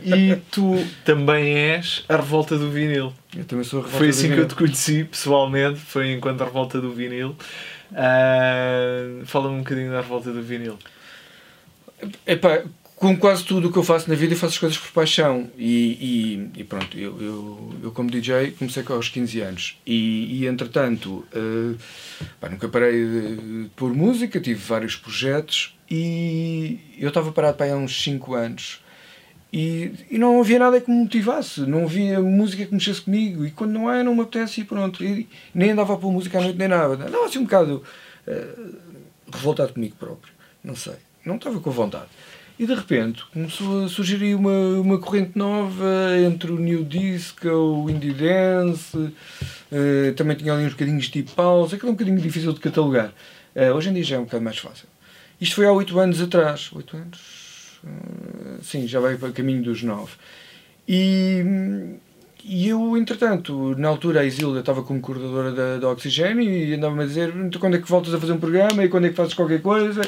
[0.02, 3.12] e tu também és a revolta do vinil.
[3.36, 6.44] Eu também sou a revolta Foi assim que eu te conheci pessoalmente, foi enquanto a
[6.46, 7.36] revolta do vinil.
[7.92, 10.78] Uh, Fala-me um bocadinho da revolta do vinil.
[12.26, 12.62] Epá,
[13.04, 15.50] com quase tudo o que eu faço na vida, eu faço as coisas por paixão.
[15.58, 19.78] E, e, e pronto, eu, eu, eu, como DJ comecei aos 15 anos.
[19.84, 21.76] E, e entretanto, uh,
[22.40, 27.66] pá, nunca parei de, de pôr música, tive vários projetos e eu estava parado para
[27.66, 28.80] aí há uns 5 anos.
[29.52, 33.44] E, e não havia nada que me motivasse, não havia música que mexesse comigo.
[33.44, 35.04] E quando não é, não me apetece e pronto.
[35.04, 36.94] E nem andava a pôr música à noite nem nada.
[36.94, 37.84] Andava assim um bocado
[38.26, 38.76] uh,
[39.30, 40.32] revoltado comigo próprio.
[40.64, 42.08] Não sei, não estava com vontade.
[42.56, 47.90] E de repente começou a surgir uma, uma corrente nova entre o New Disco, o
[47.90, 52.52] Indie Dance, uh, também tinha ali uns bocadinhos de house, aquilo é um bocadinho difícil
[52.52, 53.12] de catalogar.
[53.56, 54.86] Uh, hoje em dia já é um bocado mais fácil.
[55.40, 56.70] Isto foi há 8 anos atrás.
[56.72, 57.80] 8 anos?
[57.82, 60.12] Uh, sim, já vai para o caminho dos 9.
[60.86, 61.42] E,
[62.44, 67.02] e eu, entretanto, na altura a Isilda estava como coordenadora da, da Oxigênio e andava-me
[67.02, 69.16] a dizer então, quando é que voltas a fazer um programa e quando é que
[69.16, 70.02] fazes qualquer coisa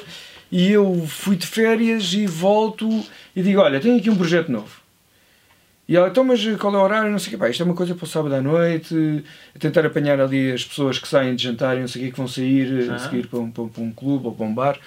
[0.50, 4.86] e eu fui de férias e volto e digo, olha, tenho aqui um projeto novo.
[5.88, 7.10] E ela, então, mas qual é o horário?
[7.12, 7.36] Não sei o que.
[7.36, 9.24] Pá, isto é uma coisa para o sábado à noite,
[9.54, 12.10] a tentar apanhar ali as pessoas que saem de jantar e não sei o que,
[12.10, 14.78] que vão sair a seguir para um, para, um clube ou para um bar.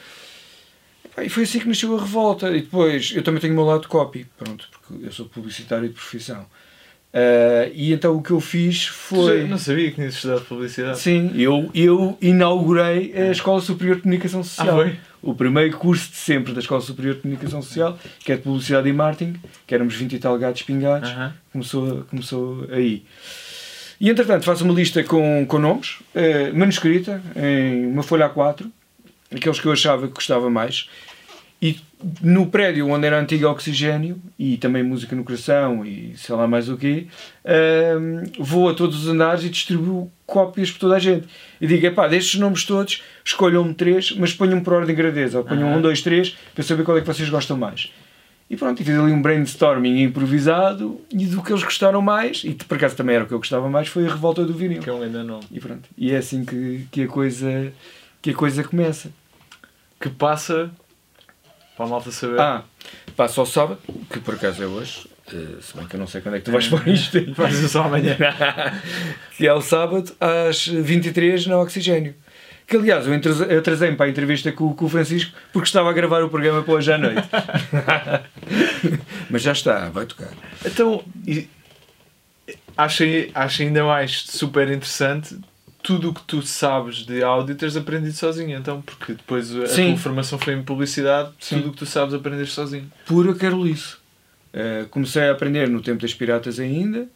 [1.17, 2.49] E foi assim que nasceu a revolta.
[2.49, 5.87] E depois, eu também tenho o meu lado de copy, pronto, porque eu sou publicitário
[5.87, 6.45] de profissão.
[7.11, 9.41] Uh, e então o que eu fiz foi.
[9.41, 10.99] Já não sabia que tinha estudado publicidade.
[10.99, 14.79] Sim, eu, eu inaugurei a Escola Superior de Comunicação Social.
[14.79, 14.95] Ah, foi?
[15.21, 18.87] o primeiro curso de sempre da Escola Superior de Comunicação Social, que é de Publicidade
[18.87, 21.09] e Marketing, que éramos 20 e tal gatos pingados,
[21.51, 23.03] começou, começou aí.
[23.99, 28.65] E entretanto faço uma lista com, com nomes, eh, manuscrita, em uma folha A4,
[29.35, 30.89] aqueles que eu achava que gostava mais,
[31.61, 31.77] E
[32.21, 36.69] no prédio onde era antigo oxigênio e também música no coração e sei lá mais
[36.69, 37.07] o quê,
[37.99, 41.27] hum, vou a todos os andares e distribuo cópias por toda a gente.
[41.59, 45.43] E digo, epá, destes nomes todos, escolham-me três, mas ponham-me por ordem de grandeza, ou
[45.43, 47.91] ponham um, dois, três, para saber qual é que vocês gostam mais.
[48.49, 52.53] E pronto, e fiz ali um brainstorming improvisado e do que eles gostaram mais, e
[52.53, 54.81] por acaso também era o que eu gostava mais, foi a revolta do vinil.
[54.81, 55.39] Que eu ainda não.
[55.51, 57.71] E pronto, e é assim que, que, a, coisa,
[58.21, 59.11] que a coisa começa.
[59.99, 60.71] Que passa,
[61.79, 62.37] para a malta saber.
[62.41, 62.63] Ah,
[63.15, 66.19] passa ao sábado, que por acaso é hoje, uh, se bem que eu não sei
[66.19, 67.17] quando é que tu vais pôr isto.
[67.33, 68.17] Vais só amanhã.
[69.37, 72.13] que é o sábado às 23 na Oxigênio.
[72.67, 76.21] Que aliás, eu atrasei-me para a entrevista com, com, o Francisco porque estava a gravar
[76.21, 77.27] o programa para hoje à noite.
[79.31, 80.33] Mas já está, vai tocar.
[80.65, 81.01] Então,
[82.75, 83.03] acho,
[83.33, 85.39] acho ainda mais super interessante
[85.89, 89.93] tudo o que tu sabes de áudio teres aprendido sozinho, então, porque depois a Sim.
[89.93, 91.57] tua formação foi em publicidade, Sim.
[91.57, 92.91] tudo o que tu sabes aprendes sozinho.
[93.05, 93.35] Pura
[93.67, 93.99] isso
[94.51, 97.07] Uh, comecei a aprender no tempo das piratas ainda,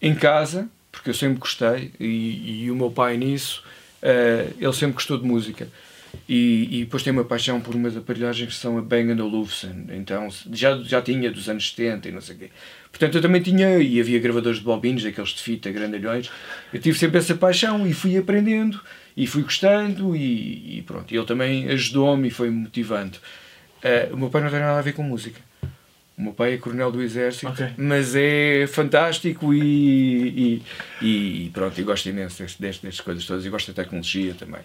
[0.00, 3.62] em casa, porque eu sempre gostei, e, e o meu pai nisso
[4.02, 5.68] Uh, ele sempre gostou de música.
[6.28, 9.86] E, e, depois tem uma paixão por umas aparelhagens que são a Bang Olufsen.
[9.90, 12.50] Então já, já tinha dos anos 70 e não sei o quê.
[12.90, 16.30] Portanto, eu também tinha, e havia gravadores de bobinos, aqueles de fita grandalhões.
[16.72, 18.80] Eu tive sempre essa paixão e fui aprendendo
[19.16, 21.14] e fui gostando e, e pronto.
[21.14, 23.18] Ele também ajudou-me e foi motivando.
[23.78, 25.40] Uh, o meu pai não tem nada a ver com música.
[26.18, 27.70] O meu pai é coronel do exército, okay.
[27.78, 30.62] mas é fantástico e,
[31.00, 34.60] e, e pronto, eu gosto imenso destas, destas coisas todas e gosto da tecnologia também.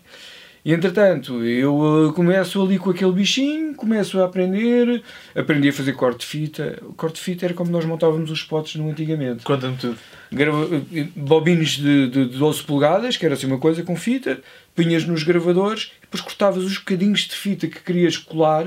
[0.66, 5.04] E entretanto, eu uh, começo ali com aquele bichinho, começo a aprender,
[5.36, 6.80] aprendi a fazer corte de fita.
[6.82, 9.44] O corte de fita era como nós montávamos os spots no antigamente.
[9.44, 9.96] Conta-me tudo.
[10.34, 14.42] Uh, bobinos de, de, de 12 polegadas, que era assim uma coisa com fita,
[14.74, 18.66] punhas nos gravadores, depois cortavas os bocadinhos de fita que querias colar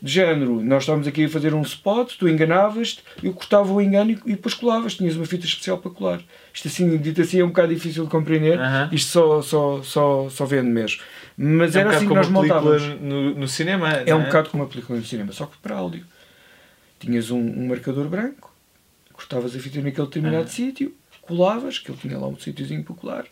[0.00, 4.12] de género, nós estávamos aqui a fazer um spot, tu enganavas-te, eu cortava o engano
[4.12, 6.20] e, depois colavas, tinhas uma fita especial para colar.
[6.54, 8.58] Isto assim, dito assim, é um bocado difícil de compreender,
[8.92, 11.02] isto só, só, só, só vendo mesmo.
[11.36, 13.00] Mas é era um assim que nós montávamos.
[13.00, 15.76] No, no cinema, é, é um bocado como uma película no cinema, só que para
[15.76, 16.04] áudio.
[17.00, 18.52] Tinhas um, um marcador branco,
[19.12, 23.24] cortavas a fita naquele determinado sítio, colavas, que ele tinha lá um sítiozinho para colar,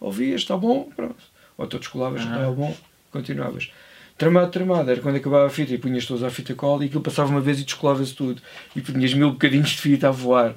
[0.00, 1.22] ouvias, está bom, pronto.
[1.56, 2.32] Ou tu descolavas, uh -huh.
[2.32, 2.76] estava bom,
[3.10, 3.70] continuavas.
[4.16, 7.02] Tramado, tramado, era quando acabava a fita e punhas todos à fita cola e aquilo
[7.02, 8.40] passava uma vez e descolava-se tudo.
[8.74, 10.54] E punhas mil bocadinhos de fita a voar.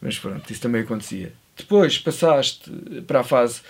[0.00, 1.32] Mas pronto, isso também acontecia.
[1.56, 2.70] Depois passaste
[3.08, 3.62] para a fase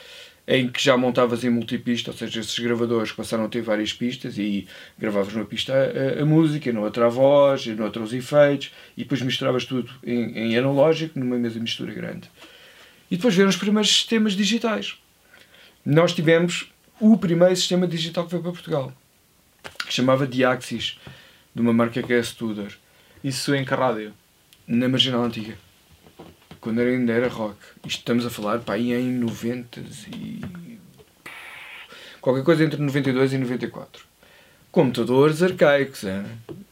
[0.46, 4.36] em que já montavas em multipista, ou seja, esses gravadores passaram a ter várias pistas
[4.36, 4.66] e
[4.98, 9.22] gravavas numa pista a, a, a música, noutra a voz, noutra os efeitos e depois
[9.22, 12.30] misturavas tudo em, em analógico numa mesa de mistura grande.
[13.10, 14.98] E depois vieram os primeiros sistemas digitais.
[15.84, 16.70] Nós tivemos
[17.00, 18.92] o primeiro sistema digital que veio para Portugal
[19.86, 20.98] que chamava Diaxis,
[21.54, 22.76] de uma marca que é a Studer.
[23.22, 24.12] Isso em que?
[24.66, 25.56] Na Marginal Antiga.
[26.60, 27.56] Quando ainda era rock.
[27.86, 29.80] Isto estamos a falar pá, em 90
[30.14, 30.78] e.
[32.20, 34.04] qualquer coisa entre 92 e 94.
[34.70, 36.24] Computadores arcaicos, é?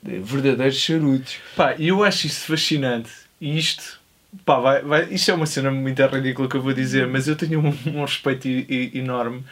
[0.03, 1.39] verdadeiros charutos.
[1.57, 3.11] Pá, eu acho isso fascinante.
[3.41, 3.99] E isto,
[4.45, 7.35] pá, vai, vai, isto é uma cena muito ridícula que eu vou dizer, mas eu
[7.35, 9.45] tenho um, um respeito enorme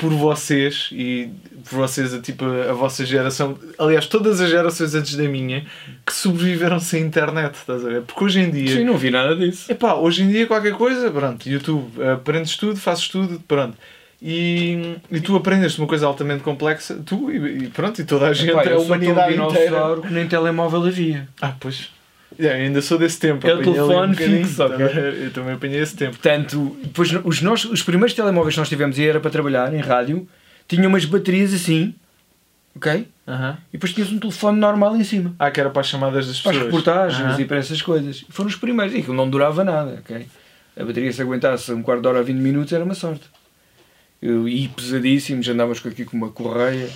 [0.00, 1.28] por vocês e
[1.68, 5.66] por vocês, a, tipo, a, a, vossa geração, aliás, todas as gerações antes da minha,
[6.06, 8.02] que sobreviveram sem internet, estás a ver?
[8.02, 8.76] Porque hoje em dia.
[8.76, 9.70] Sim, não vi nada disso.
[9.70, 13.76] Epá, hoje em dia qualquer coisa, pronto, YouTube, aprendes tudo, fazes tudo, pronto.
[14.22, 18.32] E, e tu aprendes uma coisa altamente complexa, tu e, e pronto, e toda a
[18.32, 20.00] gente, Epá, a humanidade inteira.
[20.00, 21.28] que nem telemóvel havia.
[21.40, 21.90] Ah, pois.
[22.38, 23.46] Yeah, ainda sou desse tempo.
[23.46, 25.26] É o telefone um fixo, okay.
[25.26, 26.12] Eu também apanhei esse tempo.
[26.12, 29.80] Portanto, depois, os, nossos, os primeiros telemóveis que nós tivemos e era para trabalhar em
[29.80, 30.28] rádio,
[30.68, 31.94] tinham umas baterias assim,
[32.74, 33.08] ok?
[33.26, 33.56] Uh -huh.
[33.68, 35.34] E depois tinhas um telefone normal em cima.
[35.38, 36.56] Ah, que era para as chamadas das pessoas.
[36.56, 37.40] Para as reportagens uh -huh.
[37.40, 38.24] e para essas coisas.
[38.28, 38.94] Foram os primeiros.
[38.94, 40.26] E aquilo não durava nada, ok?
[40.76, 43.24] A bateria se aguentasse um quarto de hora a 20 minutos era uma sorte.
[44.22, 46.88] Eu, e pesadíssimos, andávamos aqui com uma correia.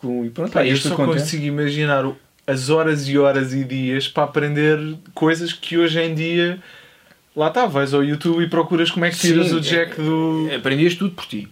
[0.00, 2.16] Com, e pronto, Pá, eu só consigo imaginar o
[2.46, 4.78] as horas e horas e dias para aprender
[5.14, 6.62] coisas que hoje em dia
[7.34, 10.48] lá está, vais ao YouTube e procuras como é que tiras Sim, o jack do.
[10.50, 11.48] É, aprendias tudo por ti.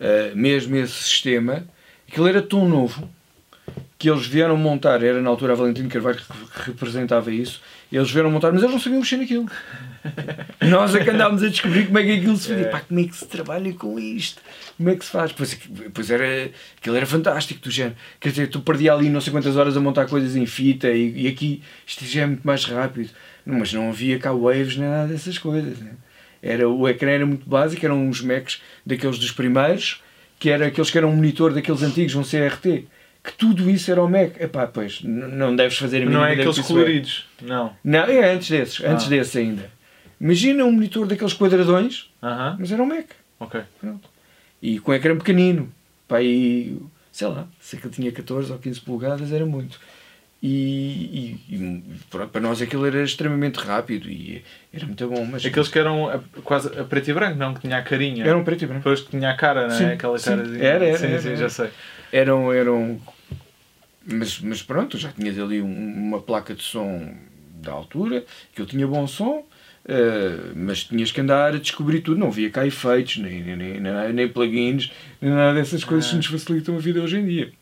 [0.00, 1.64] Uh, mesmo esse sistema,
[2.08, 3.08] aquilo era tão novo
[3.98, 7.60] que eles vieram montar, era na altura a Valentino Carvalho que representava isso,
[7.92, 9.50] eles vieram montar, mas eles não sabiam mexer naquilo.
[10.68, 12.66] Nós é que andámos a descobrir como é que aquilo se fazia.
[12.66, 12.68] É.
[12.68, 14.40] Pá, como é que se trabalha com isto?
[14.76, 15.32] Como é que se faz?
[15.32, 15.58] Pois,
[15.92, 16.50] pois era,
[16.80, 17.96] aquilo era fantástico do género.
[18.20, 21.22] Quer dizer, tu perdia ali não sei quantas horas a montar coisas em fita e,
[21.22, 23.10] e aqui isto já é muito mais rápido.
[23.44, 25.78] Mas não havia cá waves nem nada dessas coisas.
[25.78, 25.92] Né?
[26.42, 30.02] Era, o ecrã era muito básico, eram uns Macs daqueles dos primeiros,
[30.38, 32.86] que era aqueles que eram um monitor daqueles antigos, um CRT
[33.28, 34.40] que tudo isso era o Mac.
[34.40, 36.62] Epá, pois, não deves fazer a Não é aqueles é.
[36.62, 37.26] coloridos.
[37.42, 37.76] Não.
[37.84, 39.10] Não, é antes desses, antes Ah.
[39.10, 39.70] desses ainda.
[40.20, 42.56] Imagina um monitor daqueles quadradões, Aham.
[42.58, 43.06] mas era um Mac.
[43.38, 43.60] Ok.
[44.60, 45.72] E com ecrã pequenino.
[46.08, 46.76] Pá, e,
[47.12, 49.78] sei lá, se aquilo tinha 14 ou 15 polegadas era muito.
[50.40, 54.42] E, e- e pronto, para nós aquilo era extremamente rápido e
[54.72, 55.24] era muito bom.
[55.24, 57.54] Mas Aqueles que eram a- quase a preto e branco, não?
[57.54, 58.24] Que tinha a carinha.
[58.24, 58.80] eram preto e branco.
[58.84, 59.78] Depois que tinha a cara, não é?
[59.78, 60.30] Sim, Aquela sim.
[60.30, 61.36] cara Era, era, Sim, era, sim, era.
[61.36, 61.70] já sei.
[62.12, 62.52] Eram.
[62.52, 63.00] eram
[64.06, 67.14] mas, mas pronto, já tinhas ali um- uma placa de som
[67.60, 69.44] da altura, que eu tinha bom som.
[69.88, 74.12] Eh, mas tinhas que andar a descobrir tudo, não havia cá efeitos, nem, nem, nem,
[74.12, 77.52] nem- plugins, nem nada dessas coisas que nos facilitam a vida hoje em dia.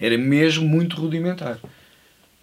[0.00, 1.58] Era mesmo muito rudimentar.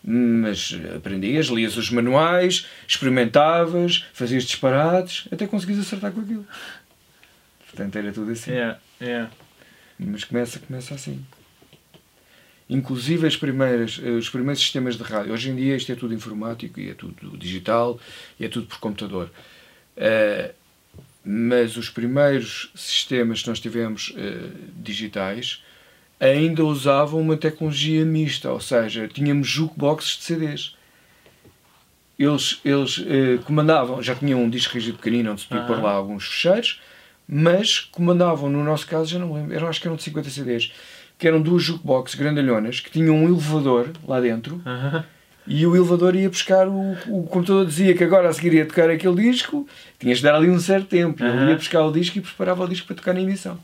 [0.08, 6.46] Mas aprendias, lias os manuais, experimentavas, fazias disparates, até conseguias acertar com aquilo.
[7.66, 8.52] Portanto, era tudo assim.
[8.52, 9.32] Yeah, yeah.
[9.98, 11.26] Mas começa, começa assim.
[12.68, 15.34] Inclusive as primeiras, eh, os primeiros sistemas de rádio.
[15.34, 18.00] Hoje em dia isto é tudo informático e é tudo digital
[18.40, 19.30] e é tudo por computador.
[19.96, 20.52] Eh,
[21.24, 25.64] mas os primeiros sistemas que nós tivemos eh, digitais
[26.20, 30.76] ainda usavam uma tecnologia mista, ou seja, tínhamos jukeboxes de CDs.
[32.18, 33.04] Eles, eles
[33.44, 35.84] comandavam, já tinham um disco rígido pequenino onde se podia pôr Aham.
[35.84, 36.80] lá alguns fecheiros,
[37.28, 40.72] mas comandavam, no nosso caso, já não lembro, eram, acho que eram de 50 CDs,
[41.18, 44.62] que eram duas jukeboxes grandalhonas que tinham um elevador lá dentro
[45.48, 48.90] e o elevador ia buscar o, o computador dizia que agora a seguir ia tocar
[48.90, 49.68] aquele disco,
[50.00, 52.64] tinhas de dar ali um certo tempo, e ele ia buscar o disco e preparava
[52.64, 53.60] o disco para tocar na emissão.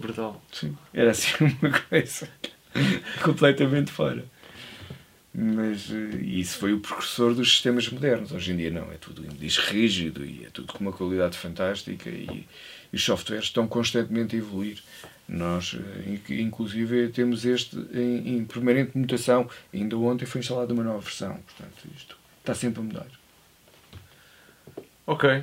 [0.00, 0.42] Brutal.
[0.50, 0.76] Sim.
[0.92, 1.32] Era assim
[1.62, 2.28] uma coisa
[3.22, 4.24] completamente fora.
[5.34, 8.32] Mas eh, isso foi o precursor dos sistemas modernos.
[8.32, 11.38] Hoje em dia não, é tudo em disco rígido e é tudo com uma qualidade
[11.38, 12.46] fantástica e,
[12.92, 14.78] e os softwares estão constantemente a evoluir.
[15.28, 19.48] Nós, eh, inc- inclusive, temos este em, em permanente mutação.
[19.72, 21.38] Ainda ontem foi instalada uma nova versão.
[21.46, 23.06] Portanto, isto está sempre a mudar.
[25.06, 25.42] Ok.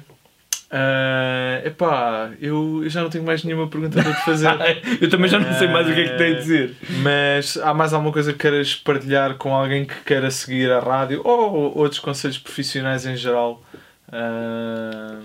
[0.71, 4.49] Ah, epá, eu, eu já não tenho mais nenhuma pergunta para te fazer.
[5.01, 6.75] Eu também já não sei mais o que é que tenho a dizer.
[7.01, 11.21] Mas há mais alguma coisa que queiras partilhar com alguém que queira seguir a rádio
[11.25, 13.63] ou outros conselhos profissionais em geral?
[14.11, 15.19] Ah,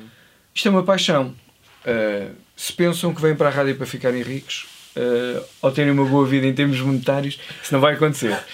[0.55, 1.35] Isto é uma paixão.
[1.87, 6.05] Uh, se pensam que vêm para a rádio para ficarem ricos uh, ou terem uma
[6.05, 8.37] boa vida em termos monetários, isso não vai acontecer.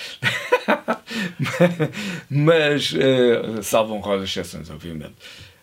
[2.29, 5.15] Mas, uh, salvam rosas exceções, obviamente.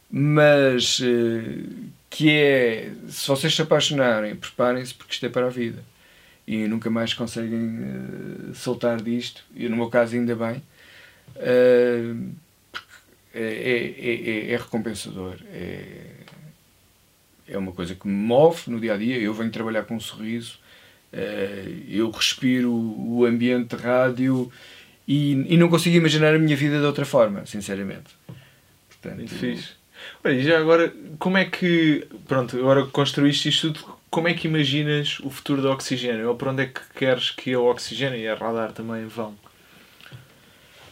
[0.10, 1.66] Mas, uh,
[2.10, 5.84] que é, se vocês se apaixonarem, preparem-se porque isto é para a vida.
[6.48, 9.44] E nunca mais conseguem uh, soltar disto.
[9.56, 10.64] E no meu caso, ainda bem.
[11.36, 12.32] Uh,
[13.34, 15.36] é, é, é, é recompensador.
[15.52, 16.17] É,
[17.48, 19.18] é uma coisa que me move no dia a dia.
[19.18, 20.60] Eu venho trabalhar com um sorriso,
[21.12, 24.52] eh, eu respiro o ambiente de rádio
[25.08, 28.16] e, e não consigo imaginar a minha vida de outra forma, sinceramente.
[28.90, 29.70] Portanto, muito fixe.
[30.24, 32.08] Olha, e já agora, como é que.
[32.28, 36.28] Pronto, agora que construíste isto tudo, como é que imaginas o futuro do oxigênio?
[36.30, 39.36] Ou para onde é que queres que o oxigênio e a radar também vão?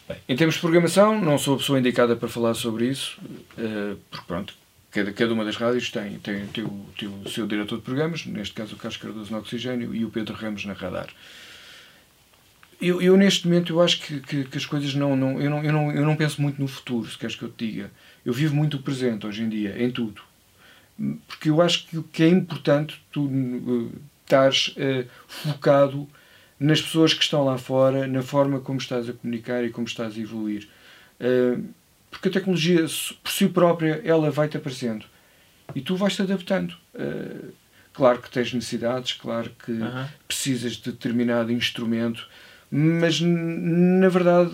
[0.07, 3.17] Bem, em termos de programação, não sou a pessoa indicada para falar sobre isso,
[3.57, 4.53] eh, porque pronto,
[4.95, 8.25] cada, cada uma das rádios tem, tem, tem, o, tem o seu diretor de programas,
[8.25, 11.09] neste caso o Carlos Cardoso no Oxigênio e o Pedro Ramos na Radar.
[12.81, 15.63] Eu, eu neste momento eu acho que, que, que as coisas não, não, eu não,
[15.63, 17.91] eu não eu não penso muito no futuro, se queres que eu te diga.
[18.25, 20.21] Eu vivo muito o presente hoje em dia, em tudo.
[21.27, 26.07] Porque eu acho que o que é importante tu eh, estares eh, focado
[26.57, 30.15] nas pessoas que estão lá fora, na forma como estás a comunicar e como estás
[30.15, 30.69] a evoluir.
[31.19, 31.57] Eh,
[32.15, 32.85] porque a tecnologia,
[33.21, 35.05] por si própria, ela vai-te aparecendo.
[35.75, 36.73] E tu vais-te adaptando.
[36.93, 37.49] Eh,
[37.93, 40.07] claro que tens necessidades, claro que Aham.
[40.25, 42.25] precisas de determinado instrumento,
[42.71, 44.51] mas na verdade,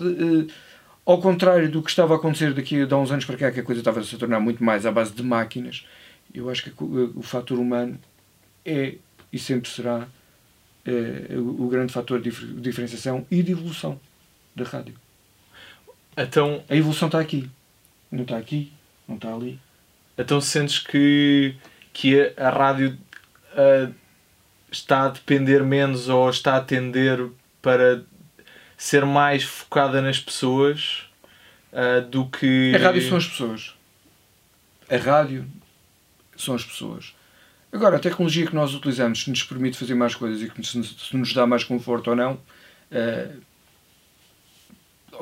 [0.48, 0.52] eh,
[1.06, 3.62] ao contrário do que estava a acontecer daqui a uns anos para cá, que a
[3.62, 5.86] coisa estava a se tornar muito mais à base de máquinas,
[6.34, 7.96] eu acho que eh, o fator humano
[8.64, 8.96] é
[9.32, 10.08] e sempre será
[11.38, 14.00] o grande fator de dif- diferenciação e de evolução
[14.54, 14.94] da rádio.
[16.16, 17.48] Então, A evolução está aqui.
[18.10, 18.72] Não está aqui,
[19.08, 19.58] não está ali.
[20.18, 21.54] então sentes que,
[21.92, 22.98] que a, a rádio
[23.54, 23.90] ah,
[24.70, 27.26] está a depender menos ou está a tender
[27.62, 28.02] para
[28.76, 31.04] ser mais focada nas pessoas
[31.72, 32.74] ah, do que.
[32.74, 33.74] A rádio são as pessoas.
[34.90, 35.46] A rádio
[36.36, 37.14] são as pessoas.
[37.72, 40.76] Agora, a tecnologia que nós utilizamos, se nos permite fazer mais coisas e que se
[41.16, 42.38] nos- dá mais conforto ou não,
[42.90, 43.30] eh,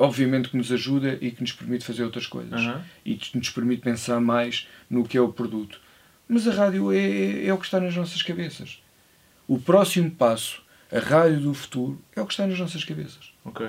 [0.01, 2.59] obviamente que nos ajuda e que nos permite fazer outras coisas.
[2.59, 2.83] Aham.
[3.05, 5.79] E que nos permite pensar mais no que é o produto.
[6.27, 8.81] Mas a rádio é, é o que está nas nossas cabeças.
[9.47, 13.31] O próximo passo A rádio do futuro é o que está nas nossas cabeças.
[13.45, 13.67] Ok.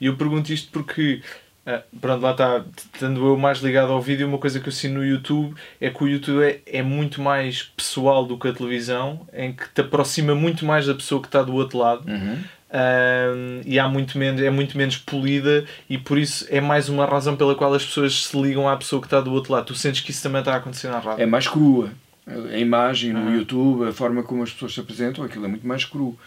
[0.00, 1.22] E eu pergunto isto porque,
[1.66, 4.94] ah, pronto, lá está, estando eu mais ligado ao vídeo, uma coisa que eu sinto
[4.94, 9.26] no YouTube é que o YouTube é, é muito mais pessoal do que a televisão,
[9.32, 12.04] em que te aproxima muito mais da pessoa que está do outro lado.
[12.76, 17.06] Um, e há muito menos, é muito menos polida e por isso é mais uma
[17.06, 19.64] razão pela qual as pessoas se ligam à pessoa que está do outro lado.
[19.66, 21.22] Tu sentes que isso também está a acontecer na rádio?
[21.22, 21.90] É mais crua.
[22.26, 23.36] A imagem no Uhum.
[23.36, 26.18] YouTube, a forma como as pessoas se apresentam, aquilo é muito mais cru.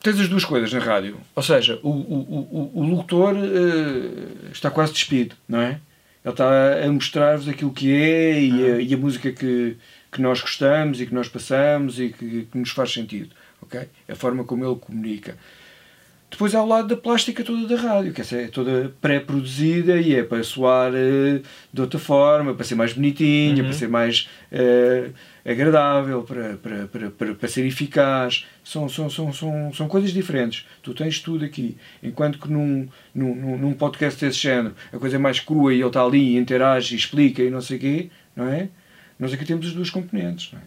[0.00, 1.16] Tens as duas coisas na rádio.
[1.34, 5.78] Ou seja, o, o, o, o locutor eh, está quase despido, não é?
[6.24, 9.76] Ele está a mostrar-vos aquilo que é e, a, e a música que,
[10.10, 13.30] que nós gostamos e que nós passamos e que, que nos faz sentido.
[13.62, 13.88] Ok?
[14.08, 15.36] A forma como ele comunica.
[16.30, 20.22] Depois há o lado da plástica toda da rádio, que é toda pré-produzida e é
[20.22, 23.64] para soar eh, de outra forma, para ser mais bonitinha, Uhum.
[23.68, 25.10] para ser mais eh,
[25.44, 28.46] agradável, para, para, para, para, para ser eficaz.
[28.64, 30.66] São, são, são, são, são coisas diferentes.
[30.82, 31.76] Tu tens tudo aqui.
[32.02, 35.86] Enquanto que num, num, num- podcast desse género a coisa é mais crua e ele
[35.86, 38.70] está ali e interage e explica e não sei o quê, não é?
[39.18, 40.62] Nós aqui temos as duas componentes, não é?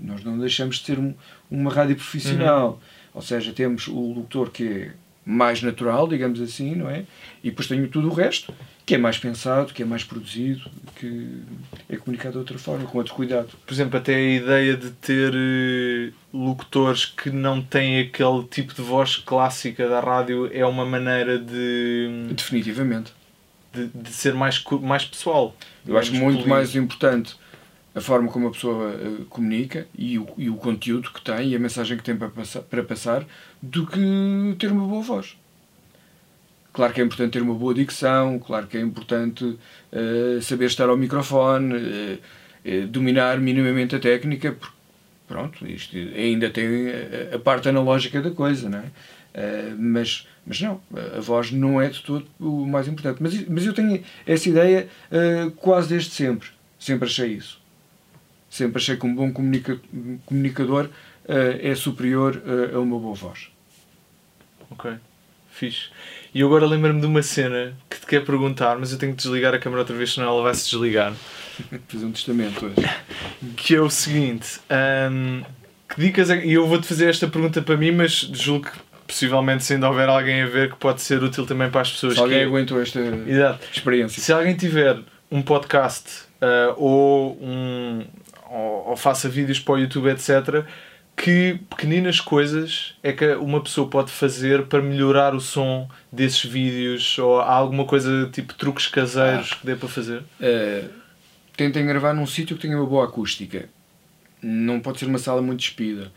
[0.00, 1.12] Nós não deixamos de ser um-
[1.50, 2.80] uma rádio profissional.
[3.14, 4.90] Ou seja, temos o locutor que é
[5.24, 7.04] mais natural, digamos assim, não é?
[7.44, 8.54] E depois tenho tudo o resto,
[8.86, 10.62] que é mais pensado, que é mais produzido,
[10.96, 11.42] que
[11.90, 13.48] é comunicado de outra forma, com outro cuidado.
[13.66, 18.80] Por exemplo, até a ideia de ter eh, locutores que não têm aquele tipo de
[18.80, 23.12] voz clássica da rádio é uma maneira de, Definitivamente.
[23.74, 25.54] de, de ser mais, mais pessoal.
[25.86, 27.36] Eu acho muito mais importante
[27.94, 31.56] a forma como a pessoa eh, comunica e o, e o conteúdo que tem e
[31.56, 33.26] a mensagem que tem para passar, para passar
[33.60, 33.98] do que
[34.58, 35.36] ter uma boa voz.
[36.72, 39.58] Claro que é importante ter uma boa dicção, claro que é importante
[39.90, 42.20] eh, saber estar ao microfone,
[42.64, 44.76] eh, dominar minimamente a técnica, porque,
[45.26, 46.66] pronto, isto ainda tem
[47.32, 48.90] a, a parte analógica da coisa, não é?
[49.78, 50.80] Mas, mas não,
[51.16, 53.22] a, voz não é de todo o mais importante.
[53.22, 54.88] Mas, mas eu tenho essa ideia
[55.56, 56.48] quase desde sempre.
[56.78, 57.57] Sempre achei isso.
[58.50, 59.78] Sempre achei que um bom comunica-
[60.24, 60.88] comunicador
[61.28, 63.48] eh, é superior eh, a uma boa voz.
[64.70, 64.92] Ok,
[65.50, 65.90] fixe.
[66.34, 69.54] E agora lembro-me de uma cena que te quero perguntar, mas eu tenho que desligar
[69.54, 71.12] a câmera outra vez, senão ela vai se desligar.
[71.88, 72.76] Fazer um testamento hoje.
[73.56, 74.60] Que é o seguinte:
[75.10, 75.42] hum,
[75.88, 76.44] que dicas é.
[76.44, 80.08] E eu vou-te fazer esta pergunta para mim, mas julgo que possivelmente, se ainda houver
[80.08, 82.14] alguém a ver, que pode ser útil também para as pessoas.
[82.14, 82.44] Se alguém que...
[82.44, 83.66] aguentou esta Exato.
[83.72, 84.22] experiência.
[84.22, 84.98] Se alguém tiver
[85.30, 88.04] um podcast ah, ou, um,
[88.50, 90.64] ou, ou faça vídeos para o YouTube, etc.,
[91.16, 97.18] que pequeninas coisas é que uma pessoa pode fazer para melhorar o som desses vídeos?
[97.18, 100.20] Ou há alguma coisa tipo truques caseiros que dê para fazer?
[100.40, 100.88] Uh,
[101.56, 103.68] tentem gravar num sítio que tenha uma boa acústica.
[104.40, 106.12] Não pode ser uma sala muito despida.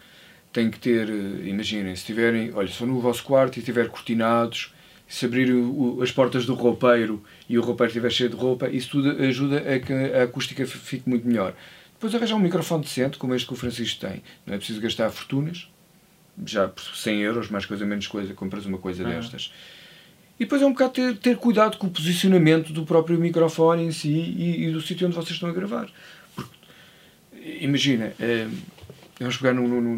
[0.54, 3.88] Tem que ter, uh, imaginem, se tiverem, olha, se for no vosso quarto e tiver
[3.90, 4.72] cortinados,
[5.08, 8.92] se abrir o- as portas do roupeiro e o roupeiro estiver cheio de roupa, isso
[8.92, 11.56] tudo ajuda a que a acústica fique muito melhor.
[12.02, 14.24] Depois arranjar um microfone decente, como este que o Francisco tem.
[14.44, 15.70] Não é preciso gastar fortunas,
[16.48, 19.10] já por 100 euros, mais coisa, menos coisa, compras uma coisa Uhum.
[19.12, 19.54] destas.
[20.40, 23.92] E depois é um bocado ter, ter cuidado com o posicionamento do próprio microfone em
[23.92, 25.88] si e, e do sítio onde vocês estão a gravar.
[26.36, 26.50] Porque,
[27.62, 28.48] imagina, eh,
[29.20, 29.96] vamos pegar no, no, no,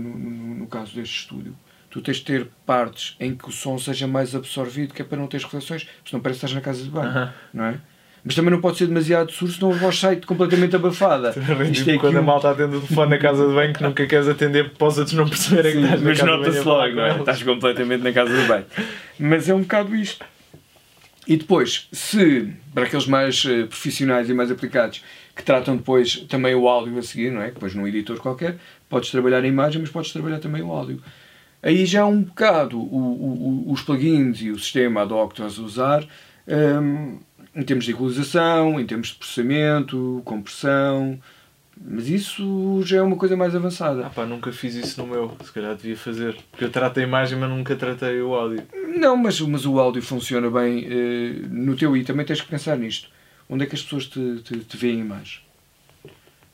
[0.56, 1.56] no- caso deste estúdio.
[1.89, 5.18] Tu tens de ter partes em que o som seja mais absorvido, que é para
[5.18, 7.80] não teres reflexões, senão parece que estás na casa de banho, não é?
[8.26, 11.34] Mas também não pode ser demasiado surdo, senão a voz sai completamente abafada.
[11.70, 13.84] Isto é quando aqui a um- malta atende o telefone na casa de banho que
[13.84, 16.46] nunca queres atender para os outros não perceberem que estás na mas casa de banho
[16.48, 17.20] nota-se logo, não é?
[17.20, 18.66] Estás completamente na casa do bem.
[19.20, 20.26] Mas é um bocado isto.
[21.28, 25.02] E depois, se para aqueles mais eh, profissionais e mais aplicados
[25.36, 27.48] que tratam depois também o áudio a seguir, não é?
[27.48, 28.58] Depois num editor qualquer,
[28.90, 31.02] podes trabalhar a imagem, mas podes trabalhar também o áudio.
[31.62, 35.58] Aí já um bocado o- o- os plugins e o sistema ad hoc que estás
[35.58, 36.06] a usar,
[36.46, 37.20] hum,
[37.56, 41.20] em termos de equalização, em termos de processamento, compressão,
[41.80, 44.06] mas isso já é uma coisa mais avançada.
[44.06, 46.36] Ah pá, nunca fiz isso no meu, se calhar devia fazer.
[46.51, 48.64] Porque eu trato a imagem, mas nunca tratei o áudio.
[48.97, 52.78] Não, mas, mas o áudio funciona bem eh, no teu e também tens que pensar
[52.78, 53.10] nisto.
[53.49, 55.41] Onde é que as pessoas te, te, te veem mais?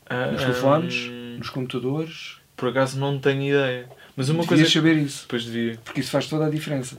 [0.10, 1.08] Ah, Nos telefones?
[1.10, 2.38] hum, Nos computadores?
[2.58, 3.88] por acaso não tenho ideia.
[4.18, 4.74] Mas uma Devias coisa.
[4.74, 5.80] saber isso, Depois devia.
[5.86, 6.97] porque isso faz toda a diferença.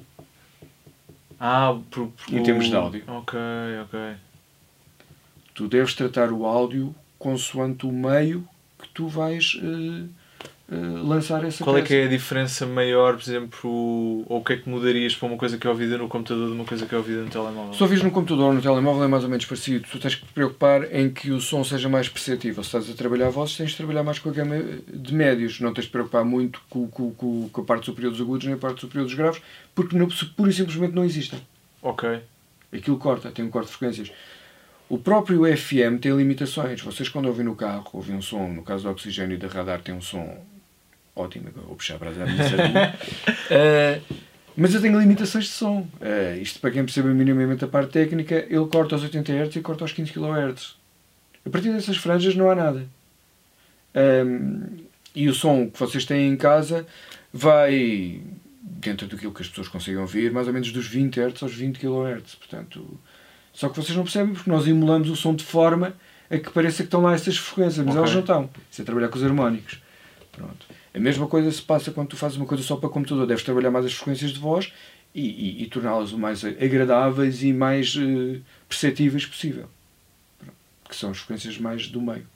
[1.41, 3.03] Ah, por, por- Em termos de áudio.
[3.09, 3.35] Ok,
[3.85, 4.17] ok.
[5.55, 8.47] Tu deves tratar o áudio consoante o meio
[8.79, 10.07] que tu vais eh,
[10.71, 11.89] uh, lançar essa Qual é peça.
[11.89, 13.71] que é a diferença maior, por exemplo,
[14.27, 16.55] ou o que é que mudarias para uma coisa que é ouvida no computador de
[16.55, 17.75] uma coisa que é ouvida no telemóvel?
[17.75, 19.87] Se ouvis no computador ou no telemóvel é mais ou menos parecido.
[19.91, 22.63] Tu tens que te preocupar em que o som seja mais perceptível.
[22.63, 24.57] Se estás a trabalhar a voz, tens de trabalhar mais com a gama
[24.87, 25.61] de médios.
[25.61, 28.55] Não tens de preocupar muito com, com, com, com a parte superior dos agudos nem
[28.55, 29.43] a parte superior dos graves,
[29.75, 31.41] porque não, pura e simplesmente não existem.
[31.83, 32.21] Ok.
[32.73, 34.13] Aquilo corta, tem um corte de frequências.
[34.89, 36.81] O próprio FM tem limitações.
[36.81, 39.81] Vocês, quando ouvem no carro, ouvem um som, no caso do oxigênio e da radar,
[39.81, 40.37] tem um som
[41.15, 41.49] ótimo.
[41.49, 42.95] Agora vou puxar para a minha sardinha.
[43.51, 44.15] uh,
[44.57, 45.89] mas eu tenho limitações de som.
[46.01, 49.61] Uh, isto, para quem percebe minimamente a parte técnica, ele corta aos 80 Hz e
[49.61, 50.77] corta aos 15 kHz.
[51.47, 52.87] A partir dessas franjas não há nada.
[53.95, 54.85] Um,
[55.15, 56.87] e o som que vocês têm em casa
[57.33, 58.21] vai
[58.63, 61.79] dentro daquilo que as pessoas conseguem ouvir, mais ou menos dos 20 Hz aos 20
[61.79, 62.35] kHz.
[62.37, 63.01] Portanto,
[63.53, 65.95] só que vocês não percebem porque nós emulamos o som de forma
[66.31, 67.99] a que pareça que estão lá essas frequências, mas okay.
[67.99, 68.51] elas não estão.
[68.71, 69.83] Isso é trabalhar com os harmónicos.
[70.31, 70.67] Pronto.
[70.95, 73.27] A mesma coisa se passa quando tu fazes uma coisa só para computador.
[73.27, 74.73] Deves trabalhar mais as frequências de voz
[75.15, 79.69] e, e, e torná-las o mais agradáveis e mais uh, perceptíveis possível.
[80.89, 82.27] Que são as frequências mais do meio.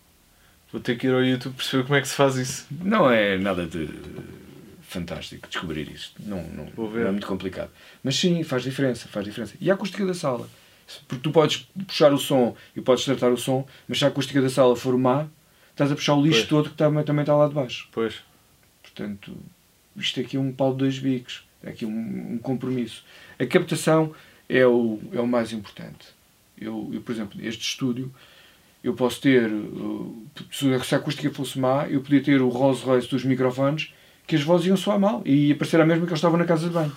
[0.70, 2.66] Vou ter que ir ao YouTube perceber como é que se faz isso.
[2.70, 3.88] Não é nada de
[4.82, 6.20] fantástico descobrir isto.
[6.24, 7.70] Não, não, não é muito complicado.
[8.02, 9.54] Mas sim, faz diferença, faz diferença.
[9.60, 10.48] E a acústica da sala.
[11.08, 14.40] Porque tu podes puxar o som e podes tratar o som, mas se a acústica
[14.40, 15.26] da sala for má,
[15.70, 16.48] estás a puxar o lixo pois.
[16.48, 17.88] todo que também, também está lá de baixo.
[17.90, 18.14] Pois.
[18.94, 19.36] Portanto,
[19.96, 21.44] isto aqui é um pau de dois bicos.
[21.62, 23.04] É aqui um, um compromisso.
[23.38, 24.14] A captação
[24.48, 26.06] é o, é o mais importante.
[26.60, 28.12] Eu, eu, por exemplo, este estúdio,
[28.82, 29.50] eu posso ter,
[30.52, 33.92] se a acústica fosse má, eu podia ter o Rolls Royce dos microfones,
[34.26, 36.44] que as vozes iam soar mal e ia parecer a mesma que eu estava na
[36.44, 36.92] casa de banho.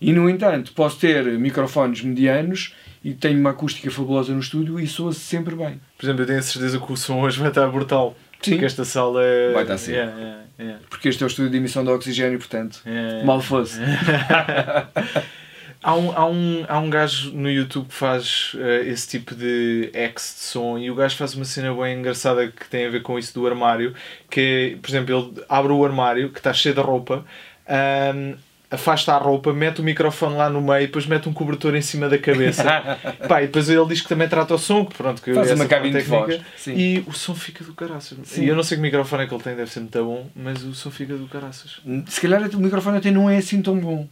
[0.00, 4.86] E, no entanto, posso ter microfones medianos e tenho uma acústica fabulosa no estúdio e
[4.86, 5.80] soa-se sempre bem.
[5.96, 8.16] Por exemplo, eu tenho a certeza que o som hoje vai estar brutal.
[8.40, 8.52] Sim.
[8.52, 9.52] Porque esta sala é...
[9.52, 9.92] Vai estar assim.
[9.92, 10.80] Yeah, yeah, yeah.
[10.88, 12.82] Porque este é o estúdio de emissão de oxigênio, portanto,
[13.24, 13.80] mal fosse.
[15.82, 19.90] há, um, há, um, há um gajo no YouTube que faz uh, esse tipo de
[19.92, 23.02] X de som e o gajo faz uma cena bem engraçada que tem a ver
[23.02, 23.94] com isso do armário.
[24.30, 27.24] Que é, por exemplo, ele abre o armário que está cheio de roupa.
[27.68, 28.36] Um,
[28.70, 32.08] afasta a roupa, mete o microfone lá no meio depois mete um cobertor em cima
[32.08, 32.64] da cabeça.
[33.26, 35.66] Pá, e depois ele diz que também trata o som, que pronto, que faz uma
[35.66, 36.40] cabine de voz.
[36.56, 36.74] Sim.
[36.76, 38.18] E o som fica do caraças.
[38.24, 38.44] Sim.
[38.44, 40.62] E eu não sei que microfone é que ele tem, deve ser muito bom, mas
[40.62, 41.80] o som fica do caraças.
[42.06, 44.06] Se calhar o microfone até não é assim tão bom.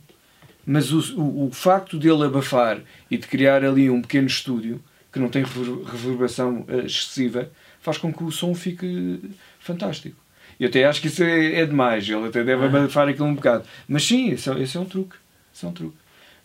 [0.65, 4.83] Mas o, o, o facto dele abafar e de criar ali um pequeno estúdio
[5.13, 7.49] que não tem reverberação eh, excessiva
[7.81, 9.21] faz com que o som fique
[9.61, 10.17] fantástico.
[10.59, 13.65] Eu até acho que isso é, é demais, ele até deve abafar aquilo um bocado.
[13.89, 15.17] Mas sim, esse é, esse é um truque.
[15.55, 15.97] Esse é um truque.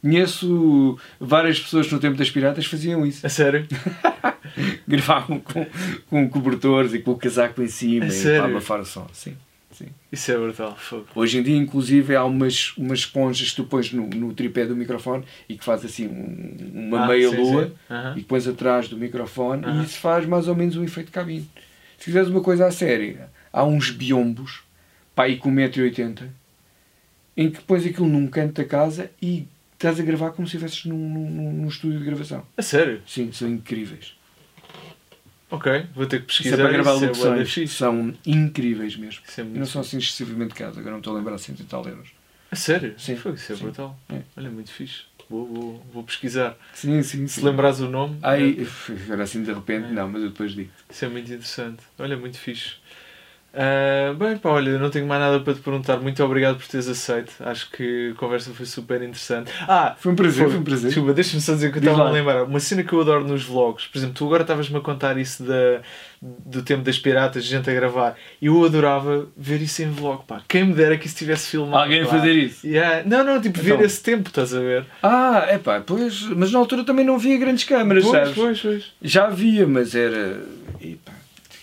[0.01, 3.25] Conheço várias pessoas que no tempo das piratas faziam isso.
[3.25, 3.67] A sério?
[4.87, 5.65] Gravavam com,
[6.09, 9.07] com cobertores e com o casaco em cima e para abafar o som.
[9.13, 9.37] Sim.
[9.71, 9.87] Sim.
[10.11, 10.77] Isso é brutal.
[11.15, 14.75] Hoje em dia, inclusive, há umas, umas esponjas que tu pões no, no tripé do
[14.75, 17.93] microfone e que faz assim um, uma ah, meia sim, lua sim.
[17.93, 18.17] Uhum.
[18.17, 19.81] e pões atrás do microfone uhum.
[19.81, 21.49] e isso faz mais ou menos um efeito cabine.
[21.97, 23.17] Se fizeres uma coisa a sério,
[23.51, 24.61] há uns biombos,
[25.15, 26.29] pá, aí com 1,80m,
[27.35, 30.85] em que pões aquilo num canto da casa e estás a gravar como se estivesses
[30.85, 32.45] num, num, num, estúdio de gravação.
[32.55, 33.01] A sério?
[33.07, 34.15] Sim, são incríveis.
[35.49, 36.55] Ok, vou ter que pesquisar.
[36.55, 37.57] Isso é para gravar isso é locuções.
[37.57, 39.21] É são incríveis mesmo.
[39.37, 42.09] É e não são assim excessivamente caros, agora não estou a lembrar de tal euros.
[42.49, 42.93] A sério?
[42.97, 43.15] Sim.
[43.15, 43.63] Foi, isso é sim.
[43.63, 43.97] brutal.
[44.09, 44.21] É.
[44.35, 45.03] Olha, muito fixe.
[45.29, 46.57] Vou, vou, vou pesquisar.
[46.73, 47.25] Sim, sim.
[47.25, 48.19] Se lembrares o nome.
[48.21, 49.03] Ai, é...
[49.05, 49.91] agora assim de repente, é.
[49.91, 50.69] não, mas eu depois digo.
[50.89, 51.81] Isso é muito interessante.
[51.97, 52.75] Olha, muito fixe.
[53.53, 55.97] Uh, bem, pá, olha, não tenho mais nada para te perguntar.
[55.97, 57.33] Muito obrigado por teres aceito.
[57.41, 59.51] Acho que a conversa foi super interessante.
[59.67, 60.89] Ah, foi um prazer, foi, foi um prazer.
[60.89, 62.43] Desculpa, deixa-me só dizer que eu estava a lembrar.
[62.43, 65.43] Uma cena que eu adoro nos vlogs, por exemplo, tu agora estavas-me a contar isso
[65.43, 65.81] da,
[66.21, 68.15] do tempo das piratas, gente a gravar.
[68.41, 70.41] Eu adorava ver isso em vlog, pá.
[70.47, 71.83] Quem me dera que isso tivesse filmado.
[71.83, 72.65] Alguém a fazer isso?
[72.65, 73.03] Yeah.
[73.05, 73.77] Não, não, tipo, então.
[73.77, 74.85] ver esse tempo, estás a ver?
[75.03, 78.33] Ah, é pá, pois, mas na altura também não havia grandes câmaras, pois, sabes?
[78.33, 78.91] Pois, pois.
[79.01, 80.41] Já havia, mas era.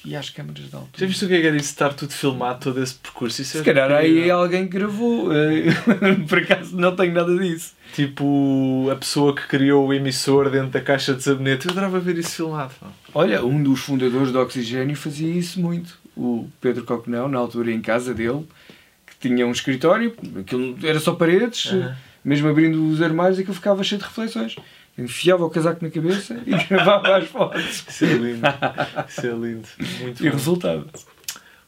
[0.08, 0.90] E às câmaras de altura.
[0.96, 3.42] Já viste o que é que era isso estar tudo filmado, todo esse percurso?
[3.42, 5.30] Isso Se é calhar aí alguém gravou.
[5.30, 5.64] Eh,
[6.26, 7.74] por acaso não tenho nada disso.
[7.94, 11.66] Tipo a pessoa que criou o emissor dentro da caixa de sabonete.
[11.66, 12.72] Eu adorava ver isso filmado.
[13.14, 15.98] Olha, um dos fundadores do Oxigênio fazia isso muito.
[16.16, 18.46] O Pedro Coquenão, na altura em casa dele,
[19.06, 21.92] que tinha um escritório, aquilo era só paredes, uhum.
[22.24, 24.56] mesmo abrindo os armários, aquilo ficava cheio de reflexões
[24.98, 27.84] enfiava o casaco na cabeça e gravava as fotos.
[27.88, 28.48] Isso é lindo.
[29.08, 29.68] Isso é lindo.
[30.00, 30.36] Muito e bom.
[30.36, 30.90] resultado.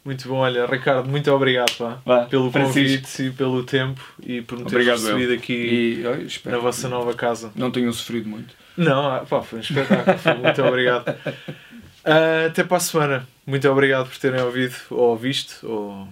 [0.05, 4.59] Muito bom, olha, Ricardo, muito obrigado pá, Vá, pelo convite e pelo tempo e por
[4.59, 7.53] me teres recebido aqui e, na vossa nova casa.
[7.55, 8.55] Não tenham sofrido muito.
[8.76, 10.18] Não, ah, pá, foi um espetáculo.
[10.18, 11.09] foi muito obrigado.
[11.11, 13.28] Uh, até para a semana.
[13.47, 16.09] Muito obrigado por terem ouvido ou visto ou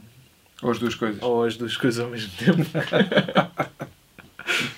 [0.62, 1.22] Ou as duas coisas.
[1.22, 2.66] Ou as duas coisas ao mesmo tempo.